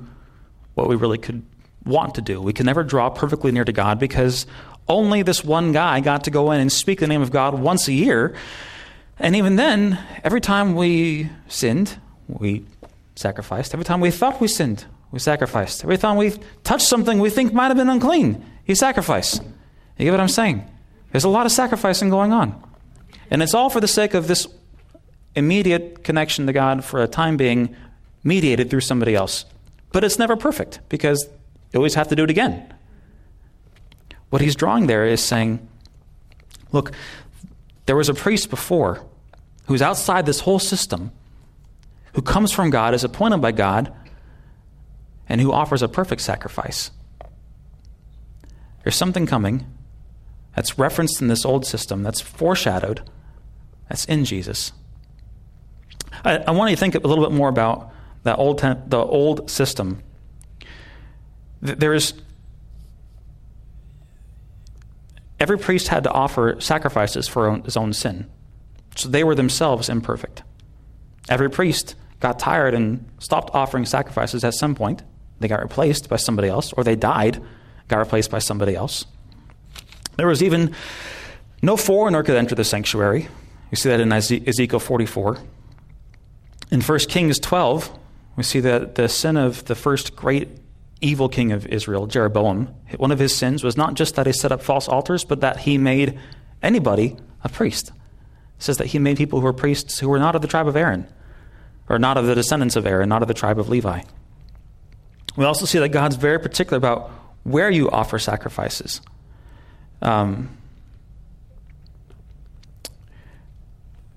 what 0.73 0.89
we 0.89 0.95
really 0.95 1.17
could 1.17 1.45
want 1.85 2.15
to 2.15 2.21
do. 2.21 2.41
We 2.41 2.53
could 2.53 2.65
never 2.65 2.83
draw 2.83 3.09
perfectly 3.09 3.51
near 3.51 3.65
to 3.65 3.71
God 3.71 3.99
because 3.99 4.45
only 4.91 5.24
this 5.24 5.43
one 5.43 5.71
guy 5.71 6.00
got 6.00 6.25
to 6.25 6.31
go 6.31 6.51
in 6.51 6.60
and 6.60 6.71
speak 6.71 7.00
the 7.00 7.07
name 7.07 7.21
of 7.21 7.31
God 7.31 7.60
once 7.60 7.88
a 7.88 7.93
year. 7.93 8.36
And 9.19 9.36
even 9.36 9.55
then, 9.55 10.00
every 10.24 10.41
time 10.41 10.75
we 10.75 11.29
sinned, 11.48 11.98
we 12.27 12.65
sacrificed. 13.15 13.74
Every 13.74 13.86
time 13.86 14.01
we 14.01 14.12
thought 14.12 14.41
we 14.41 14.48
sinned, 14.48 14.86
we 15.12 15.19
sacrificed. 15.19 15.83
Every 15.83 15.98
time 15.98 16.17
we 16.17 16.31
touched 16.63 16.88
something 16.88 17.19
we 17.19 17.29
think 17.29 17.53
might 17.53 17.67
have 17.67 17.77
been 17.77 17.89
unclean, 17.89 18.43
he 18.63 18.75
sacrificed. 18.75 19.43
You 19.98 20.05
get 20.05 20.12
what 20.12 20.19
I'm 20.19 20.27
saying? 20.27 20.67
There's 21.12 21.24
a 21.24 21.29
lot 21.29 21.45
of 21.45 21.51
sacrificing 21.51 22.10
going 22.10 22.31
on. 22.31 22.62
And 23.29 23.43
it's 23.43 23.53
all 23.53 23.69
for 23.69 23.79
the 23.79 23.88
sake 23.88 24.13
of 24.13 24.27
this 24.27 24.48
immediate 25.36 26.03
connection 26.03 26.48
to 26.48 26.53
God 26.53 26.83
for 26.83 27.01
a 27.01 27.07
time 27.07 27.38
being 27.38 27.75
mediated 28.24 28.69
through 28.69 28.81
somebody 28.81 29.15
else. 29.15 29.45
But 29.91 30.03
it's 30.03 30.19
never 30.19 30.36
perfect 30.36 30.79
because 30.89 31.27
you 31.71 31.77
always 31.77 31.95
have 31.95 32.07
to 32.10 32.15
do 32.15 32.24
it 32.24 32.29
again. 32.29 32.74
What 34.31 34.41
he's 34.41 34.55
drawing 34.55 34.88
there 34.88 35.05
is 35.05 35.21
saying, 35.21 35.67
look, 36.71 36.93
there 37.85 37.97
was 37.97 38.09
a 38.09 38.13
priest 38.13 38.50
before 38.50 39.05
who's 39.67 39.81
outside 39.81 40.25
this 40.25 40.39
whole 40.39 40.57
system, 40.57 41.11
who 42.13 42.21
comes 42.21 42.51
from 42.51 42.69
God, 42.69 42.93
is 42.93 43.03
appointed 43.03 43.39
by 43.39 43.51
God, 43.51 43.93
and 45.27 45.41
who 45.41 45.51
offers 45.51 45.81
a 45.81 45.89
perfect 45.89 46.21
sacrifice. 46.21 46.91
There's 48.83 48.95
something 48.95 49.25
coming 49.25 49.65
that's 50.55 50.79
referenced 50.79 51.21
in 51.21 51.27
this 51.27 51.45
old 51.45 51.65
system, 51.65 52.01
that's 52.01 52.21
foreshadowed, 52.21 53.01
that's 53.89 54.05
in 54.05 54.23
Jesus. 54.23 54.71
I, 56.23 56.38
I 56.38 56.51
want 56.51 56.69
you 56.69 56.77
to 56.77 56.79
think 56.79 56.95
a 56.95 57.00
little 57.00 57.23
bit 57.23 57.33
more 57.35 57.50
about 57.50 57.91
that 58.23 58.38
old, 58.39 58.59
the 58.59 58.97
old 58.97 59.50
system. 59.50 60.01
There's 61.61 62.13
every 65.41 65.57
priest 65.57 65.88
had 65.88 66.03
to 66.03 66.12
offer 66.12 66.55
sacrifices 66.60 67.27
for 67.27 67.57
his 67.65 67.75
own 67.75 67.93
sin, 67.93 68.29
so 68.95 69.10
they 69.10 69.24
were 69.24 69.33
themselves 69.33 69.89
imperfect. 69.89 70.43
Every 71.27 71.50
priest 71.50 71.95
got 72.19 72.38
tired 72.38 72.75
and 72.75 73.10
stopped 73.17 73.50
offering 73.53 73.86
sacrifices 73.86 74.43
at 74.43 74.53
some 74.53 74.75
point. 74.75 75.01
They 75.39 75.48
got 75.48 75.63
replaced 75.63 76.07
by 76.07 76.17
somebody 76.17 76.48
else, 76.48 76.71
or 76.74 76.83
they 76.83 76.95
died, 76.95 77.41
got 77.88 77.98
replaced 77.98 78.29
by 78.29 78.38
somebody 78.38 78.75
else. 78.75 79.05
There 80.17 80.27
was 80.27 80.43
even 80.43 80.75
no 81.63 81.75
foreigner 81.75 82.21
could 82.21 82.38
enter 82.38 82.53
the 82.53 82.63
sanctuary. 82.63 83.27
You 83.71 83.77
see 83.77 83.89
that 83.89 84.00
in 84.00 84.12
Ezekiel 84.12 84.79
44. 84.79 85.38
In 86.71 86.81
1 86.81 87.00
Kings 87.00 87.39
12, 87.39 87.98
we 88.36 88.43
see 88.43 88.60
that 88.60 88.95
the 88.95 89.10
sin 89.10 89.38
of 89.38 89.65
the 89.65 89.75
first 89.75 90.15
great 90.15 90.50
evil 91.01 91.27
king 91.27 91.51
of 91.51 91.65
Israel, 91.67 92.08
Jeroboam, 92.08 92.74
one 92.98 93.12
of 93.12 93.20
his 93.20 93.36
sins 93.36 93.63
was 93.63 93.75
not 93.75 93.96
just 93.96 94.15
that 94.15 94.27
he 94.27 94.34
set 94.34 94.51
up 94.51 94.62
false 94.62 94.88
altars, 94.88 95.25
but 95.25 95.41
that 95.41 95.58
he 95.58 95.77
made 95.77 96.20
anybody 96.62 97.17
a 97.43 97.50
priest. 97.50 97.89
It 97.89 98.63
says 98.63 98.77
that 98.77 98.88
he 98.88 99.00
made 99.00 99.17
people 99.17 99.39
who 99.39 99.46
were 99.46 99.53
priests 99.53 100.00
who 100.00 100.08
were 100.10 100.20
not 100.20 100.36
of 100.36 100.41
the 100.41 100.48
tribe 100.48 100.67
of 100.67 100.75
Aaron. 100.75 101.08
or 101.91 102.00
not 102.00 102.15
of 102.15 102.25
the 102.25 102.36
descendants 102.36 102.77
of 102.77 102.86
Aaron, 102.86 103.10
not 103.10 103.22
of 103.22 103.27
the 103.27 103.34
tribe 103.34 103.60
of 103.60 103.67
Levi. 103.67 104.01
We 105.36 105.43
also 105.43 105.65
see 105.65 105.79
that 105.79 105.89
God's 105.89 106.15
very 106.15 106.39
particular 106.39 106.77
about 106.77 107.12
where 107.43 107.70
you 107.70 107.89
offer 107.89 108.17
sacrifices. 108.17 109.01
Um, 110.01 110.58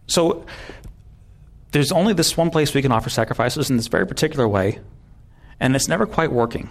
so 0.06 0.46
there's 1.72 1.90
only 1.90 2.12
this 2.12 2.36
one 2.36 2.50
place 2.50 2.74
we 2.74 2.82
can 2.82 2.92
offer 2.92 3.10
sacrifices 3.10 3.70
in 3.70 3.76
this 3.76 3.88
very 3.88 4.06
particular 4.06 4.46
way, 4.46 4.78
and 5.60 5.74
it's 5.76 5.88
never 5.88 6.06
quite 6.06 6.32
working. 6.32 6.68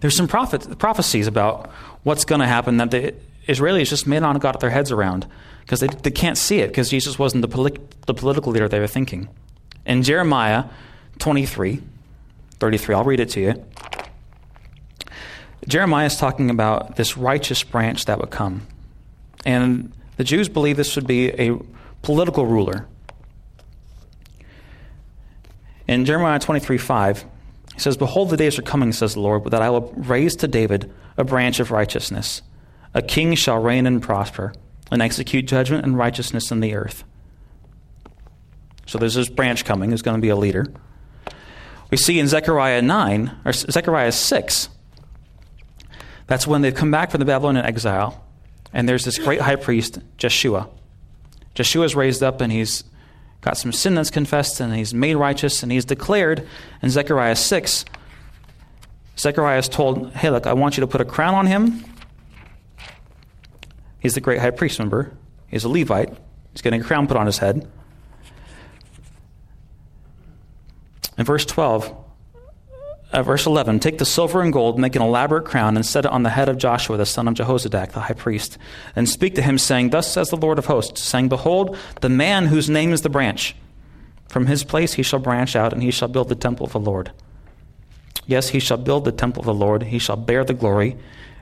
There's 0.00 0.16
some 0.16 0.28
prophet, 0.28 0.78
prophecies 0.78 1.26
about 1.26 1.70
what's 2.02 2.24
going 2.24 2.40
to 2.40 2.46
happen 2.46 2.76
that 2.78 2.90
the 2.90 3.14
Israelis 3.48 3.88
just 3.88 4.06
may 4.06 4.20
not 4.20 4.34
have 4.34 4.42
got 4.42 4.60
their 4.60 4.70
heads 4.70 4.90
around 4.90 5.26
because 5.60 5.80
they, 5.80 5.88
they 5.88 6.10
can't 6.10 6.38
see 6.38 6.60
it 6.60 6.68
because 6.68 6.90
Jesus 6.90 7.18
wasn't 7.18 7.42
the, 7.42 7.80
the 8.06 8.14
political 8.14 8.52
leader 8.52 8.68
they 8.68 8.80
were 8.80 8.86
thinking. 8.86 9.28
In 9.84 10.02
Jeremiah 10.02 10.64
23, 11.18 11.82
33, 12.58 12.94
I'll 12.94 13.04
read 13.04 13.20
it 13.20 13.30
to 13.30 13.40
you. 13.40 13.64
Jeremiah 15.68 16.06
is 16.06 16.16
talking 16.16 16.50
about 16.50 16.96
this 16.96 17.16
righteous 17.16 17.62
branch 17.62 18.04
that 18.04 18.20
would 18.20 18.30
come. 18.30 18.66
And 19.44 19.92
the 20.16 20.24
Jews 20.24 20.48
believe 20.48 20.76
this 20.76 20.94
would 20.96 21.06
be 21.06 21.30
a 21.30 21.58
political 22.02 22.46
ruler. 22.46 22.86
In 25.88 26.04
Jeremiah 26.04 26.38
23 26.38 26.78
5, 26.78 27.24
he 27.74 27.80
says, 27.80 27.96
Behold, 27.96 28.30
the 28.30 28.36
days 28.36 28.58
are 28.58 28.62
coming, 28.62 28.92
says 28.92 29.14
the 29.14 29.20
Lord, 29.20 29.44
that 29.50 29.62
I 29.62 29.70
will 29.70 29.92
raise 29.96 30.34
to 30.36 30.48
David 30.48 30.92
a 31.16 31.24
branch 31.24 31.60
of 31.60 31.70
righteousness. 31.70 32.42
A 32.94 33.02
king 33.02 33.34
shall 33.34 33.58
reign 33.58 33.86
and 33.86 34.02
prosper, 34.02 34.54
and 34.90 35.02
execute 35.02 35.46
judgment 35.46 35.84
and 35.84 35.98
righteousness 35.98 36.50
in 36.50 36.60
the 36.60 36.74
earth. 36.74 37.04
So 38.86 38.98
there's 38.98 39.14
this 39.14 39.28
branch 39.28 39.64
coming 39.64 39.90
who's 39.90 40.02
going 40.02 40.16
to 40.16 40.22
be 40.22 40.28
a 40.28 40.36
leader. 40.36 40.66
We 41.90 41.96
see 41.96 42.18
in 42.18 42.26
Zechariah 42.26 42.82
9, 42.82 43.40
or 43.44 43.52
Zechariah 43.52 44.12
6, 44.12 44.68
that's 46.26 46.46
when 46.46 46.62
they've 46.62 46.74
come 46.74 46.90
back 46.90 47.10
from 47.10 47.20
the 47.20 47.24
Babylonian 47.24 47.64
exile, 47.64 48.24
and 48.72 48.88
there's 48.88 49.04
this 49.04 49.18
great 49.18 49.40
high 49.40 49.56
priest, 49.56 49.98
Jeshua. 50.16 50.68
Jeshua's 51.54 51.94
raised 51.94 52.22
up, 52.22 52.40
and 52.40 52.52
he's 52.52 52.84
got 53.40 53.56
some 53.56 53.72
sin 53.72 53.94
that's 53.94 54.10
confessed, 54.10 54.60
and 54.60 54.74
he's 54.74 54.92
made 54.92 55.14
righteous, 55.14 55.62
and 55.62 55.70
he's 55.70 55.84
declared 55.84 56.46
in 56.82 56.90
Zechariah 56.90 57.36
6. 57.36 57.84
Zechariah 59.18 59.58
is 59.58 59.68
told, 59.68 60.12
Hey, 60.12 60.30
look, 60.30 60.46
I 60.46 60.52
want 60.52 60.76
you 60.76 60.82
to 60.82 60.86
put 60.86 61.00
a 61.00 61.04
crown 61.04 61.34
on 61.34 61.46
him. 61.46 61.84
He's 63.98 64.14
the 64.14 64.20
great 64.20 64.40
high 64.40 64.50
priest, 64.50 64.78
remember? 64.78 65.16
He's 65.48 65.64
a 65.64 65.68
Levite. 65.68 66.10
He's 66.52 66.62
getting 66.62 66.80
a 66.80 66.84
crown 66.84 67.06
put 67.06 67.16
on 67.16 67.26
his 67.26 67.38
head. 67.38 67.68
In 71.18 71.24
verse 71.24 71.46
12, 71.46 72.05
uh, 73.12 73.22
verse 73.22 73.46
11 73.46 73.80
Take 73.80 73.98
the 73.98 74.04
silver 74.04 74.42
and 74.42 74.52
gold, 74.52 74.78
make 74.78 74.96
an 74.96 75.02
elaborate 75.02 75.44
crown, 75.44 75.76
and 75.76 75.86
set 75.86 76.04
it 76.04 76.10
on 76.10 76.22
the 76.22 76.30
head 76.30 76.48
of 76.48 76.58
Joshua, 76.58 76.96
the 76.96 77.06
son 77.06 77.28
of 77.28 77.34
Jehozadak, 77.34 77.92
the 77.92 78.00
high 78.00 78.14
priest, 78.14 78.58
and 78.94 79.08
speak 79.08 79.34
to 79.36 79.42
him, 79.42 79.58
saying, 79.58 79.90
Thus 79.90 80.12
says 80.12 80.30
the 80.30 80.36
Lord 80.36 80.58
of 80.58 80.66
hosts, 80.66 81.02
saying, 81.02 81.28
Behold, 81.28 81.76
the 82.00 82.08
man 82.08 82.46
whose 82.46 82.68
name 82.68 82.92
is 82.92 83.02
the 83.02 83.08
branch. 83.08 83.54
From 84.28 84.46
his 84.46 84.64
place 84.64 84.94
he 84.94 85.02
shall 85.02 85.20
branch 85.20 85.54
out, 85.54 85.72
and 85.72 85.82
he 85.82 85.90
shall 85.90 86.08
build 86.08 86.28
the 86.28 86.34
temple 86.34 86.66
of 86.66 86.72
the 86.72 86.80
Lord. 86.80 87.12
Yes, 88.26 88.48
he 88.48 88.58
shall 88.58 88.76
build 88.76 89.04
the 89.04 89.12
temple 89.12 89.40
of 89.40 89.46
the 89.46 89.54
Lord, 89.54 89.84
he 89.84 89.98
shall 89.98 90.16
bear 90.16 90.44
the 90.44 90.54
glory, 90.54 90.96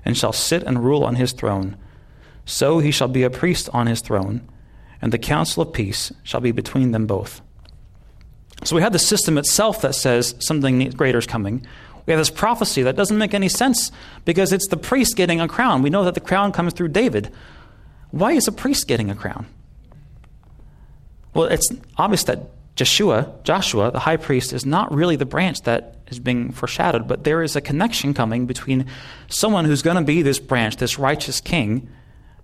and 0.04 0.16
shall 0.16 0.32
sit 0.32 0.62
and 0.62 0.84
rule 0.84 1.02
on 1.02 1.14
his 1.14 1.32
throne. 1.32 1.76
So 2.44 2.78
he 2.78 2.90
shall 2.90 3.08
be 3.08 3.22
a 3.22 3.30
priest 3.30 3.70
on 3.72 3.86
his 3.86 4.02
throne, 4.02 4.46
and 5.00 5.12
the 5.12 5.18
counsel 5.18 5.62
of 5.62 5.72
peace 5.72 6.12
shall 6.22 6.40
be 6.40 6.52
between 6.52 6.90
them 6.90 7.06
both. 7.06 7.40
So 8.64 8.74
we 8.74 8.82
have 8.82 8.92
the 8.92 8.98
system 8.98 9.38
itself 9.38 9.82
that 9.82 9.94
says 9.94 10.34
something 10.40 10.90
greater 10.90 11.18
is 11.18 11.26
coming. 11.26 11.66
We 12.06 12.12
have 12.12 12.20
this 12.20 12.30
prophecy 12.30 12.82
that 12.82 12.96
doesn't 12.96 13.16
make 13.16 13.34
any 13.34 13.48
sense 13.48 13.92
because 14.24 14.52
it's 14.52 14.68
the 14.68 14.76
priest 14.76 15.16
getting 15.16 15.40
a 15.40 15.48
crown. 15.48 15.82
We 15.82 15.90
know 15.90 16.04
that 16.04 16.14
the 16.14 16.20
crown 16.20 16.52
comes 16.52 16.72
through 16.72 16.88
David. 16.88 17.30
Why 18.10 18.32
is 18.32 18.48
a 18.48 18.52
priest 18.52 18.86
getting 18.88 19.10
a 19.10 19.14
crown? 19.14 19.46
Well, 21.34 21.46
it's 21.46 21.68
obvious 21.96 22.24
that 22.24 22.50
Joshua, 22.76 23.32
Joshua, 23.44 23.90
the 23.90 24.00
high 24.00 24.16
priest, 24.16 24.52
is 24.52 24.66
not 24.66 24.92
really 24.92 25.16
the 25.16 25.26
branch 25.26 25.62
that 25.62 25.96
is 26.08 26.18
being 26.18 26.52
foreshadowed, 26.52 27.06
but 27.06 27.24
there 27.24 27.42
is 27.42 27.56
a 27.56 27.60
connection 27.60 28.14
coming 28.14 28.46
between 28.46 28.86
someone 29.28 29.64
who's 29.64 29.82
going 29.82 29.96
to 29.96 30.02
be 30.02 30.22
this 30.22 30.38
branch, 30.38 30.76
this 30.76 30.98
righteous 30.98 31.40
king, 31.40 31.88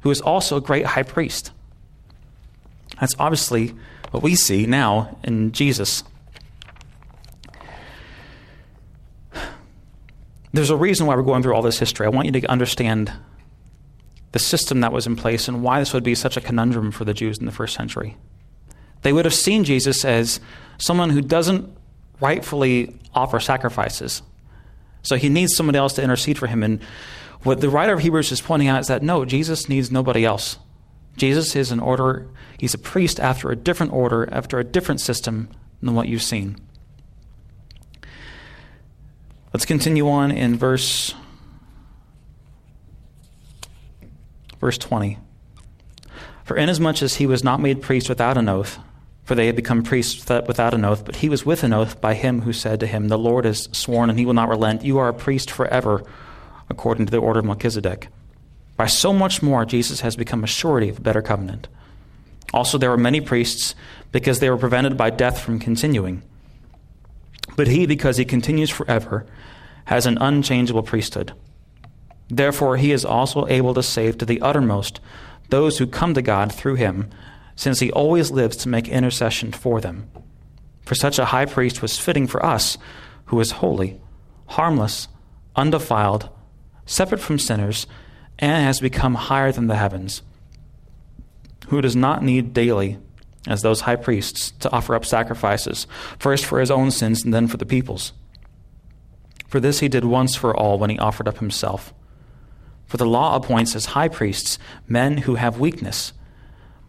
who 0.00 0.10
is 0.10 0.20
also 0.20 0.56
a 0.56 0.60
great 0.60 0.86
high 0.86 1.02
priest. 1.02 1.50
That's 3.00 3.14
obviously 3.18 3.74
what 4.10 4.22
we 4.22 4.34
see 4.34 4.66
now 4.66 5.18
in 5.24 5.52
Jesus. 5.52 6.02
There's 10.52 10.70
a 10.70 10.76
reason 10.76 11.06
why 11.06 11.14
we're 11.14 11.22
going 11.22 11.42
through 11.42 11.54
all 11.54 11.62
this 11.62 11.78
history. 11.78 12.06
I 12.06 12.10
want 12.10 12.26
you 12.26 12.32
to 12.32 12.46
understand 12.46 13.12
the 14.32 14.38
system 14.38 14.80
that 14.80 14.92
was 14.92 15.06
in 15.06 15.16
place 15.16 15.48
and 15.48 15.62
why 15.62 15.80
this 15.80 15.92
would 15.92 16.04
be 16.04 16.14
such 16.14 16.36
a 16.36 16.40
conundrum 16.40 16.90
for 16.90 17.04
the 17.04 17.14
Jews 17.14 17.38
in 17.38 17.46
the 17.46 17.52
first 17.52 17.74
century. 17.74 18.16
They 19.02 19.12
would 19.12 19.24
have 19.24 19.34
seen 19.34 19.64
Jesus 19.64 20.04
as 20.04 20.40
someone 20.78 21.10
who 21.10 21.20
doesn't 21.20 21.76
rightfully 22.20 22.98
offer 23.14 23.40
sacrifices. 23.40 24.22
So 25.02 25.16
he 25.16 25.28
needs 25.28 25.56
somebody 25.56 25.78
else 25.78 25.94
to 25.94 26.02
intercede 26.02 26.38
for 26.38 26.46
him. 26.46 26.62
And 26.62 26.82
what 27.42 27.60
the 27.60 27.70
writer 27.70 27.94
of 27.94 28.00
Hebrews 28.00 28.32
is 28.32 28.40
pointing 28.40 28.68
out 28.68 28.80
is 28.80 28.88
that 28.88 29.02
no, 29.02 29.24
Jesus 29.24 29.68
needs 29.68 29.90
nobody 29.90 30.24
else. 30.24 30.58
Jesus 31.16 31.56
is 31.56 31.72
an 31.72 31.80
order, 31.80 32.28
he's 32.58 32.74
a 32.74 32.78
priest 32.78 33.18
after 33.18 33.50
a 33.50 33.56
different 33.56 33.92
order, 33.92 34.28
after 34.32 34.58
a 34.58 34.64
different 34.64 35.00
system 35.00 35.48
than 35.82 35.94
what 35.94 36.08
you've 36.08 36.22
seen. 36.22 36.56
Let's 39.52 39.64
continue 39.64 40.08
on 40.08 40.30
in 40.30 40.56
verse 40.56 41.14
verse 44.60 44.78
20. 44.78 45.18
For 46.44 46.56
inasmuch 46.56 47.02
as 47.02 47.16
he 47.16 47.26
was 47.26 47.42
not 47.42 47.60
made 47.60 47.82
priest 47.82 48.08
without 48.08 48.36
an 48.36 48.48
oath, 48.48 48.78
for 49.24 49.34
they 49.34 49.46
had 49.46 49.56
become 49.56 49.82
priests 49.82 50.28
without 50.28 50.74
an 50.74 50.84
oath, 50.84 51.04
but 51.04 51.16
he 51.16 51.28
was 51.28 51.46
with 51.46 51.64
an 51.64 51.72
oath 51.72 52.00
by 52.00 52.14
him 52.14 52.42
who 52.42 52.52
said 52.52 52.80
to 52.80 52.86
him, 52.86 53.08
The 53.08 53.18
Lord 53.18 53.44
has 53.44 53.68
sworn, 53.72 54.10
and 54.10 54.18
he 54.18 54.26
will 54.26 54.34
not 54.34 54.48
relent. 54.48 54.84
You 54.84 54.98
are 54.98 55.08
a 55.08 55.14
priest 55.14 55.50
forever, 55.50 56.04
according 56.68 57.06
to 57.06 57.10
the 57.10 57.18
order 57.18 57.40
of 57.40 57.46
Melchizedek. 57.46 58.08
By 58.76 58.86
so 58.86 59.12
much 59.12 59.42
more, 59.42 59.64
Jesus 59.64 60.00
has 60.00 60.16
become 60.16 60.42
a 60.42 60.48
surety 60.48 60.88
of 60.88 60.98
a 60.98 61.02
better 61.02 61.22
covenant. 61.22 61.68
Also, 62.52 62.78
there 62.78 62.90
were 62.90 62.96
many 62.96 63.20
priests 63.20 63.74
because 64.10 64.40
they 64.40 64.50
were 64.50 64.56
prevented 64.56 64.96
by 64.96 65.10
death 65.10 65.40
from 65.40 65.60
continuing. 65.60 66.22
But 67.56 67.68
he, 67.68 67.86
because 67.86 68.16
he 68.16 68.24
continues 68.24 68.70
forever, 68.70 69.26
has 69.86 70.06
an 70.06 70.18
unchangeable 70.20 70.82
priesthood. 70.82 71.32
Therefore, 72.28 72.76
he 72.76 72.92
is 72.92 73.04
also 73.04 73.46
able 73.48 73.74
to 73.74 73.82
save 73.82 74.18
to 74.18 74.24
the 74.24 74.40
uttermost 74.40 75.00
those 75.48 75.78
who 75.78 75.86
come 75.86 76.14
to 76.14 76.22
God 76.22 76.52
through 76.52 76.76
him, 76.76 77.10
since 77.56 77.80
he 77.80 77.90
always 77.90 78.30
lives 78.30 78.56
to 78.58 78.68
make 78.68 78.88
intercession 78.88 79.52
for 79.52 79.80
them. 79.80 80.08
For 80.82 80.94
such 80.94 81.18
a 81.18 81.26
high 81.26 81.46
priest 81.46 81.82
was 81.82 81.98
fitting 81.98 82.26
for 82.26 82.44
us, 82.44 82.78
who 83.26 83.40
is 83.40 83.50
holy, 83.52 84.00
harmless, 84.46 85.08
undefiled, 85.56 86.28
separate 86.86 87.20
from 87.20 87.38
sinners, 87.38 87.86
and 88.38 88.64
has 88.64 88.80
become 88.80 89.14
higher 89.14 89.52
than 89.52 89.66
the 89.66 89.76
heavens, 89.76 90.22
who 91.68 91.80
does 91.80 91.94
not 91.94 92.22
need 92.22 92.54
daily, 92.54 92.98
as 93.46 93.62
those 93.62 93.82
high 93.82 93.96
priests, 93.96 94.52
to 94.60 94.70
offer 94.70 94.94
up 94.94 95.04
sacrifices, 95.04 95.86
first 96.18 96.44
for 96.44 96.60
his 96.60 96.70
own 96.70 96.90
sins 96.90 97.24
and 97.24 97.32
then 97.32 97.46
for 97.46 97.56
the 97.56 97.66
people's. 97.66 98.12
For 99.48 99.60
this 99.60 99.80
he 99.80 99.88
did 99.88 100.04
once 100.04 100.36
for 100.36 100.56
all 100.56 100.78
when 100.78 100.90
he 100.90 100.98
offered 100.98 101.26
up 101.26 101.38
himself. 101.38 101.92
For 102.86 102.96
the 102.96 103.06
law 103.06 103.36
appoints 103.36 103.74
as 103.74 103.86
high 103.86 104.08
priests 104.08 104.58
men 104.86 105.18
who 105.18 105.36
have 105.36 105.58
weakness, 105.58 106.12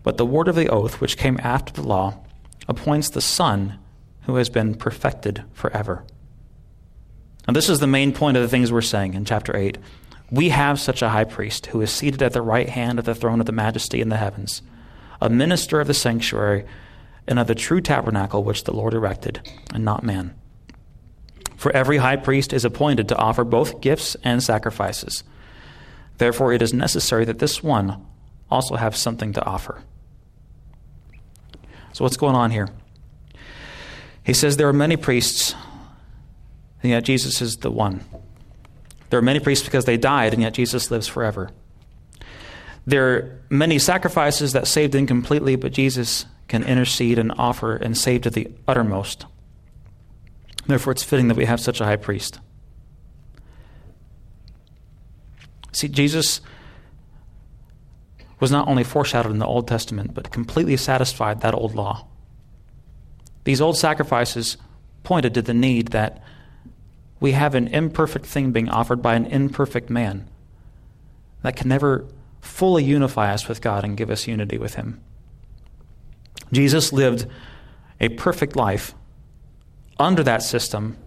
but 0.04 0.18
the 0.18 0.26
word 0.26 0.48
of 0.48 0.56
the 0.56 0.70
oath, 0.70 1.00
which 1.00 1.18
came 1.18 1.40
after 1.42 1.72
the 1.74 1.88
law, 1.88 2.20
appoints 2.68 3.10
the 3.10 3.22
Son 3.22 3.80
who 4.24 4.36
has 4.36 4.50
been 4.50 4.76
perfected 4.76 5.44
forever. 5.54 6.04
Now, 7.48 7.54
this 7.54 7.70
is 7.70 7.80
the 7.80 7.88
main 7.88 8.14
point 8.14 8.38
of 8.38 8.44
the 8.44 8.50
things 8.50 8.72
we're 8.72 8.82
saying 8.82 9.14
in 9.14 9.26
chapter 9.26 9.56
8 9.56 9.78
we 10.32 10.50
have 10.50 10.80
such 10.80 11.02
a 11.02 11.10
high 11.10 11.26
priest 11.26 11.68
who 11.68 11.82
is 11.82 11.92
seated 11.92 12.22
at 12.22 12.32
the 12.32 12.42
right 12.42 12.70
hand 12.70 12.98
of 12.98 13.06
the 13.06 13.14
throne 13.14 13.42
of 13.42 13.46
the 13.46 13.52
majesty 13.52 14.00
in 14.00 14.08
the 14.08 14.18
heavens, 14.18 14.62
a 15.22 15.30
minister 15.30 15.80
of 15.80 15.88
the 15.88 15.94
sanctuary 15.94 16.66
and 17.28 17.38
of 17.38 17.48
the 17.48 17.56
true 17.56 17.80
tabernacle 17.80 18.44
which 18.44 18.64
the 18.64 18.74
Lord 18.74 18.94
erected, 18.94 19.48
and 19.74 19.86
not 19.86 20.04
man. 20.04 20.34
For 21.56 21.72
every 21.72 21.98
high 21.98 22.16
priest 22.16 22.54
is 22.54 22.66
appointed 22.66 23.08
to 23.10 23.16
offer 23.18 23.44
both 23.44 23.82
gifts 23.82 24.18
and 24.24 24.42
sacrifices. 24.42 25.24
Therefore, 26.18 26.54
it 26.54 26.62
is 26.62 26.74
necessary 26.74 27.24
that 27.26 27.40
this 27.40 27.62
one 27.62 28.04
also 28.50 28.76
have 28.76 28.96
something 28.96 29.32
to 29.34 29.46
offer. 29.46 29.84
So, 31.94 32.04
what's 32.04 32.18
going 32.18 32.36
on 32.36 32.52
here? 32.52 32.68
He 34.24 34.34
says 34.34 34.58
there 34.58 34.68
are 34.68 34.74
many 34.74 34.98
priests, 34.98 35.56
and 36.82 36.92
yet 36.92 37.04
Jesus 37.04 37.42
is 37.42 37.58
the 37.58 37.72
one. 37.72 38.04
There 39.10 39.20
are 39.20 39.24
many 39.24 39.40
priests 39.40 39.66
because 39.66 39.86
they 39.86 39.98
died, 39.98 40.34
and 40.34 40.42
yet 40.42 40.54
Jesus 40.54 40.90
lives 40.90 41.08
forever. 41.08 41.52
There 42.86 43.10
are 43.10 43.42
many 43.50 43.80
sacrifices 43.80 44.54
that 44.54 44.68
saved 44.68 44.96
incompletely, 44.96 45.56
but 45.56 45.72
Jesus 45.72 46.26
can 46.48 46.64
intercede 46.64 47.20
and 47.20 47.32
offer 47.38 47.76
and 47.76 47.98
save 47.98 48.22
to 48.24 48.30
the 48.30 48.50
uttermost. 48.68 49.26
Therefore, 50.68 50.92
it's 50.92 51.04
fitting 51.04 51.28
that 51.28 51.38
we 51.38 51.46
have 51.46 51.60
such 51.60 51.80
a 51.80 51.86
high 51.86 51.96
priest. 51.96 52.40
See, 55.72 55.88
Jesus 55.88 56.42
was 58.40 58.52
not 58.52 58.68
only 58.68 58.84
foreshadowed 58.84 59.32
in 59.32 59.40
the 59.40 59.46
Old 59.46 59.68
Testament, 59.68 60.14
but 60.14 60.32
completely 60.32 60.76
satisfied 60.76 61.42
that 61.42 61.54
old 61.54 61.76
law. 61.76 62.08
These 63.44 63.62
old 63.62 63.78
sacrifices 63.78 64.58
pointed 65.04 65.34
to 65.36 65.42
the 65.42 65.54
need 65.54 65.90
that 65.90 66.22
we 67.20 67.32
have 67.34 67.56
an 67.56 67.68
imperfect 67.68 68.26
thing 68.26 68.52
being 68.52 68.70
offered 68.70 69.02
by 69.02 69.16
an 69.16 69.28
imperfect 69.28 69.90
man 69.90 70.28
that 71.44 71.56
can 71.56 71.70
never 71.70 72.06
fully 72.42 72.84
unify 72.84 73.34
us 73.34 73.48
with 73.48 73.62
God 73.62 73.84
and 73.84 73.98
give 73.98 74.10
us 74.10 74.28
unity 74.28 74.58
with 74.58 74.76
Him. 74.76 75.00
Jesus 76.52 76.92
lived 76.92 77.28
a 78.00 78.10
perfect 78.10 78.56
life 78.56 78.94
under 80.00 80.24
that 80.24 80.42
system, 80.42 80.98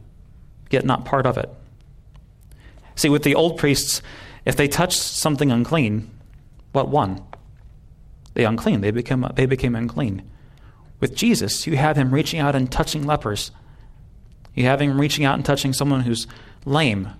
yet 0.70 0.84
not 0.84 1.04
part 1.04 1.26
of 1.26 1.36
it. 1.36 1.50
See, 2.96 3.08
with 3.08 3.24
the 3.24 3.34
old 3.34 3.58
priests, 3.58 4.00
if 4.44 4.56
they 4.56 4.68
touched 4.68 5.00
something 5.00 5.50
unclean, 5.50 6.10
what 6.72 6.88
won? 6.88 7.22
They 8.34 8.44
unclean. 8.44 8.80
They 8.80 8.90
became, 8.90 9.26
they 9.34 9.46
became 9.46 9.74
unclean. 9.74 10.22
With 11.00 11.14
Jesus, 11.14 11.66
you 11.66 11.76
have 11.76 11.96
him 11.96 12.12
reaching 12.12 12.40
out 12.40 12.54
and 12.54 12.70
touching 12.70 13.04
lepers. 13.04 13.50
You 14.54 14.64
have 14.64 14.80
him 14.80 15.00
reaching 15.00 15.24
out 15.24 15.34
and 15.34 15.44
touching 15.44 15.72
someone 15.72 16.02
who's 16.02 16.26
lame. 16.64 17.10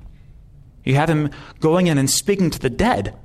You 0.85 0.95
have 0.95 1.11
him 1.11 1.31
going 1.61 1.87
in 1.89 1.99
and 1.99 2.11
speaking 2.11 2.51
to 2.51 2.59
the 2.59 2.71
dead. 2.71 3.17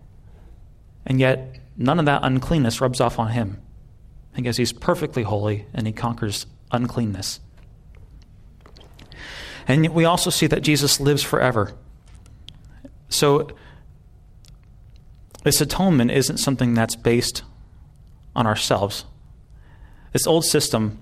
And 1.06 1.20
yet, 1.20 1.60
none 1.78 2.00
of 2.00 2.06
that 2.06 2.22
uncleanness 2.24 2.82
rubs 2.82 3.00
off 3.02 3.20
on 3.20 3.30
him 3.30 3.62
because 4.36 4.58
he's 4.58 4.74
perfectly 4.74 5.24
holy 5.24 5.66
and 5.74 5.88
he 5.88 5.94
conquers 5.94 6.46
uncleanness. 6.72 7.40
And 9.68 9.88
we 9.90 10.06
also 10.06 10.30
see 10.30 10.48
that 10.48 10.62
Jesus 10.62 11.00
lives 11.00 11.24
forever. 11.24 11.74
So, 13.10 13.50
this 15.44 15.62
atonement 15.62 16.12
isn't 16.12 16.38
something 16.38 16.74
that's 16.74 16.96
based 16.96 17.44
on 18.36 18.46
ourselves. 18.46 19.06
This 20.12 20.28
old 20.28 20.44
system 20.44 21.00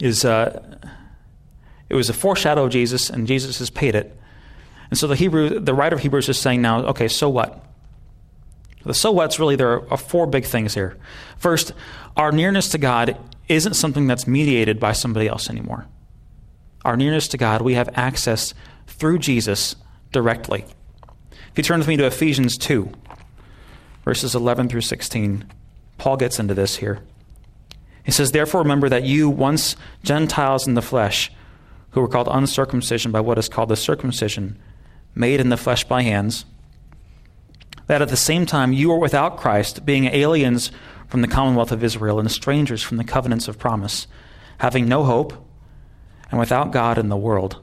is 0.00 0.24
uh, 0.24 0.78
it 1.88 1.94
was 1.94 2.08
a 2.08 2.14
foreshadow 2.14 2.64
of 2.64 2.70
Jesus, 2.70 3.10
and 3.10 3.26
Jesus 3.26 3.58
has 3.58 3.68
paid 3.68 3.94
it. 3.94 4.16
And 4.90 4.98
so 4.98 5.06
the 5.06 5.16
Hebrew, 5.16 5.60
the 5.60 5.74
writer 5.74 5.96
of 5.96 6.02
Hebrews 6.02 6.28
is 6.28 6.38
saying 6.38 6.62
now, 6.62 6.84
okay, 6.86 7.08
so 7.08 7.28
what? 7.28 7.64
The 8.84 8.94
so 8.94 9.10
what's 9.10 9.38
really 9.38 9.56
there 9.56 9.90
are 9.90 9.96
four 9.96 10.26
big 10.26 10.44
things 10.44 10.74
here. 10.74 10.96
First, 11.36 11.72
our 12.16 12.32
nearness 12.32 12.68
to 12.70 12.78
God 12.78 13.16
isn't 13.48 13.74
something 13.74 14.06
that's 14.06 14.26
mediated 14.26 14.80
by 14.80 14.92
somebody 14.92 15.28
else 15.28 15.50
anymore. 15.50 15.86
Our 16.84 16.96
nearness 16.96 17.28
to 17.28 17.36
God, 17.36 17.62
we 17.62 17.74
have 17.74 17.90
access 17.94 18.54
through 18.86 19.18
Jesus 19.18 19.76
directly. 20.12 20.64
If 21.32 21.58
you 21.58 21.62
turn 21.62 21.80
with 21.80 21.88
me 21.88 21.96
to 21.98 22.06
Ephesians 22.06 22.56
2, 22.56 22.90
verses 24.04 24.34
11 24.34 24.68
through 24.68 24.80
16, 24.80 25.44
Paul 25.98 26.16
gets 26.16 26.38
into 26.38 26.54
this 26.54 26.76
here. 26.76 27.00
He 28.04 28.12
says, 28.12 28.32
Therefore, 28.32 28.62
remember 28.62 28.88
that 28.88 29.04
you, 29.04 29.28
once 29.28 29.76
Gentiles 30.02 30.66
in 30.66 30.74
the 30.74 30.82
flesh, 30.82 31.30
who 31.90 32.00
were 32.00 32.08
called 32.08 32.28
uncircumcision 32.30 33.12
by 33.12 33.20
what 33.20 33.38
is 33.38 33.48
called 33.48 33.68
the 33.68 33.76
circumcision, 33.76 34.58
made 35.14 35.40
in 35.40 35.48
the 35.48 35.56
flesh 35.56 35.84
by 35.84 36.02
hands, 36.02 36.46
that 37.90 38.02
at 38.02 38.08
the 38.08 38.16
same 38.16 38.46
time 38.46 38.72
you 38.72 38.88
were 38.88 39.00
without 39.00 39.36
Christ, 39.36 39.84
being 39.84 40.04
aliens 40.04 40.70
from 41.08 41.22
the 41.22 41.26
commonwealth 41.26 41.72
of 41.72 41.82
Israel 41.82 42.20
and 42.20 42.30
strangers 42.30 42.84
from 42.84 42.98
the 42.98 43.04
covenants 43.04 43.48
of 43.48 43.58
promise, 43.58 44.06
having 44.58 44.86
no 44.86 45.02
hope 45.02 45.32
and 46.30 46.38
without 46.38 46.70
God 46.70 46.98
in 46.98 47.08
the 47.08 47.16
world. 47.16 47.60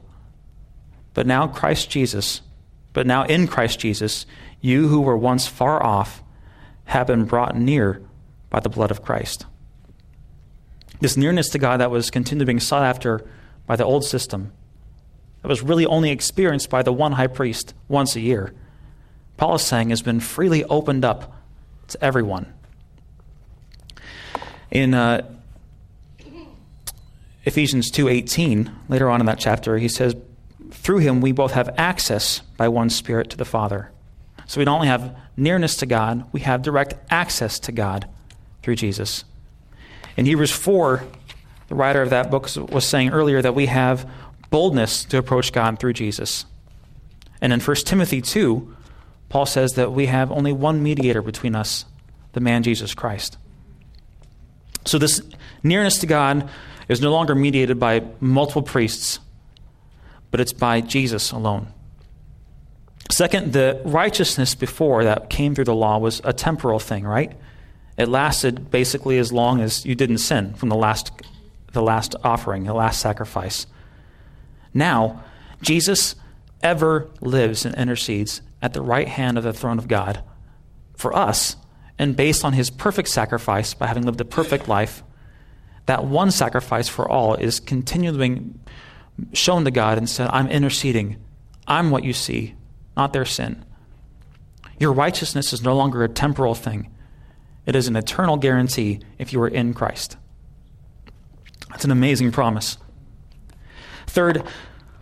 But 1.14 1.26
now 1.26 1.46
Christ 1.46 1.88
Jesus, 1.88 2.42
but 2.92 3.06
now 3.06 3.24
in 3.24 3.46
Christ 3.46 3.80
Jesus, 3.80 4.26
you 4.60 4.88
who 4.88 5.00
were 5.00 5.16
once 5.16 5.46
far 5.46 5.82
off 5.82 6.22
have 6.84 7.06
been 7.06 7.24
brought 7.24 7.56
near 7.56 8.02
by 8.50 8.60
the 8.60 8.68
blood 8.68 8.90
of 8.90 9.02
Christ. 9.02 9.46
This 11.00 11.16
nearness 11.16 11.48
to 11.48 11.58
God 11.58 11.80
that 11.80 11.90
was 11.90 12.10
continually 12.10 12.44
being 12.44 12.60
sought 12.60 12.82
after 12.82 13.26
by 13.66 13.76
the 13.76 13.86
old 13.86 14.04
system, 14.04 14.52
that 15.40 15.48
was 15.48 15.62
really 15.62 15.86
only 15.86 16.10
experienced 16.10 16.68
by 16.68 16.82
the 16.82 16.92
one 16.92 17.12
high 17.12 17.28
priest 17.28 17.72
once 17.88 18.14
a 18.14 18.20
year, 18.20 18.52
Paul 19.38 19.54
is 19.54 19.62
saying 19.62 19.90
has 19.90 20.02
been 20.02 20.20
freely 20.20 20.64
opened 20.64 21.04
up 21.04 21.32
to 21.88 22.04
everyone. 22.04 22.52
In 24.70 24.92
uh, 24.92 25.26
Ephesians 27.44 27.90
2:18, 27.90 28.70
later 28.88 29.08
on 29.08 29.20
in 29.20 29.26
that 29.26 29.38
chapter, 29.38 29.78
he 29.78 29.88
says, 29.88 30.14
"Through 30.70 30.98
him 30.98 31.22
we 31.22 31.32
both 31.32 31.52
have 31.52 31.70
access 31.78 32.40
by 32.58 32.68
one 32.68 32.90
spirit 32.90 33.30
to 33.30 33.38
the 33.38 33.46
Father." 33.46 33.90
So 34.46 34.60
we 34.60 34.64
don't 34.64 34.76
only 34.76 34.88
have 34.88 35.16
nearness 35.36 35.76
to 35.76 35.86
God, 35.86 36.24
we 36.32 36.40
have 36.40 36.62
direct 36.62 36.94
access 37.10 37.58
to 37.60 37.72
God 37.72 38.08
through 38.62 38.76
Jesus. 38.76 39.24
In 40.16 40.26
Hebrews 40.26 40.50
4, 40.50 41.04
the 41.68 41.74
writer 41.74 42.02
of 42.02 42.10
that 42.10 42.30
book 42.30 42.48
was 42.70 42.84
saying 42.84 43.10
earlier 43.10 43.40
that 43.40 43.54
we 43.54 43.66
have 43.66 44.10
boldness 44.50 45.04
to 45.04 45.18
approach 45.18 45.52
God 45.52 45.78
through 45.78 45.92
Jesus. 45.92 46.46
And 47.40 47.52
in 47.52 47.60
1 47.60 47.76
Timothy 47.84 48.20
2, 48.20 48.74
Paul 49.28 49.46
says 49.46 49.72
that 49.74 49.92
we 49.92 50.06
have 50.06 50.30
only 50.30 50.52
one 50.52 50.82
mediator 50.82 51.22
between 51.22 51.54
us, 51.54 51.84
the 52.32 52.40
man 52.40 52.62
Jesus 52.62 52.94
Christ. 52.94 53.36
So 54.84 54.98
this 54.98 55.20
nearness 55.62 55.98
to 55.98 56.06
God 56.06 56.48
is 56.88 57.00
no 57.00 57.12
longer 57.12 57.34
mediated 57.34 57.78
by 57.78 58.02
multiple 58.20 58.62
priests, 58.62 59.20
but 60.30 60.40
it's 60.40 60.52
by 60.52 60.80
Jesus 60.80 61.30
alone. 61.30 61.68
Second, 63.10 63.52
the 63.52 63.80
righteousness 63.84 64.54
before 64.54 65.04
that 65.04 65.30
came 65.30 65.54
through 65.54 65.64
the 65.64 65.74
law 65.74 65.98
was 65.98 66.20
a 66.24 66.32
temporal 66.32 66.78
thing, 66.78 67.04
right? 67.04 67.32
It 67.96 68.08
lasted 68.08 68.70
basically 68.70 69.18
as 69.18 69.32
long 69.32 69.60
as 69.60 69.84
you 69.84 69.94
didn't 69.94 70.18
sin 70.18 70.54
from 70.54 70.68
the 70.68 70.76
last, 70.76 71.10
the 71.72 71.82
last 71.82 72.14
offering, 72.22 72.64
the 72.64 72.74
last 72.74 73.00
sacrifice. 73.00 73.66
Now, 74.72 75.24
Jesus 75.62 76.14
ever 76.62 77.08
lives 77.20 77.64
and 77.64 77.74
intercedes 77.74 78.40
at 78.60 78.72
the 78.72 78.82
right 78.82 79.08
hand 79.08 79.38
of 79.38 79.44
the 79.44 79.52
throne 79.52 79.78
of 79.78 79.88
God 79.88 80.22
for 80.96 81.14
us, 81.14 81.56
and 81.98 82.16
based 82.16 82.44
on 82.44 82.52
his 82.52 82.70
perfect 82.70 83.08
sacrifice, 83.08 83.74
by 83.74 83.86
having 83.86 84.04
lived 84.04 84.20
a 84.20 84.24
perfect 84.24 84.68
life, 84.68 85.02
that 85.86 86.04
one 86.04 86.30
sacrifice 86.30 86.88
for 86.88 87.08
all 87.08 87.34
is 87.34 87.60
continually 87.60 88.18
being 88.18 88.60
shown 89.32 89.64
to 89.64 89.70
God 89.70 89.98
and 89.98 90.08
said, 90.08 90.28
I'm 90.32 90.48
interceding. 90.48 91.16
I'm 91.66 91.90
what 91.90 92.04
you 92.04 92.12
see, 92.12 92.54
not 92.96 93.12
their 93.12 93.24
sin. 93.24 93.64
Your 94.78 94.92
righteousness 94.92 95.52
is 95.52 95.62
no 95.62 95.74
longer 95.76 96.04
a 96.04 96.08
temporal 96.08 96.54
thing, 96.54 96.90
it 97.66 97.76
is 97.76 97.88
an 97.88 97.96
eternal 97.96 98.36
guarantee 98.36 99.00
if 99.18 99.32
you 99.32 99.42
are 99.42 99.48
in 99.48 99.74
Christ. 99.74 100.16
That's 101.68 101.84
an 101.84 101.90
amazing 101.90 102.32
promise. 102.32 102.78
Third, 104.06 104.42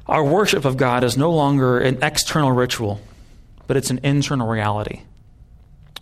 our 0.06 0.24
worship 0.24 0.64
of 0.64 0.76
God 0.76 1.04
is 1.04 1.16
no 1.16 1.30
longer 1.30 1.78
an 1.78 2.02
external 2.02 2.50
ritual, 2.50 3.00
but 3.66 3.76
it's 3.76 3.90
an 3.90 4.00
internal 4.02 4.48
reality. 4.48 5.02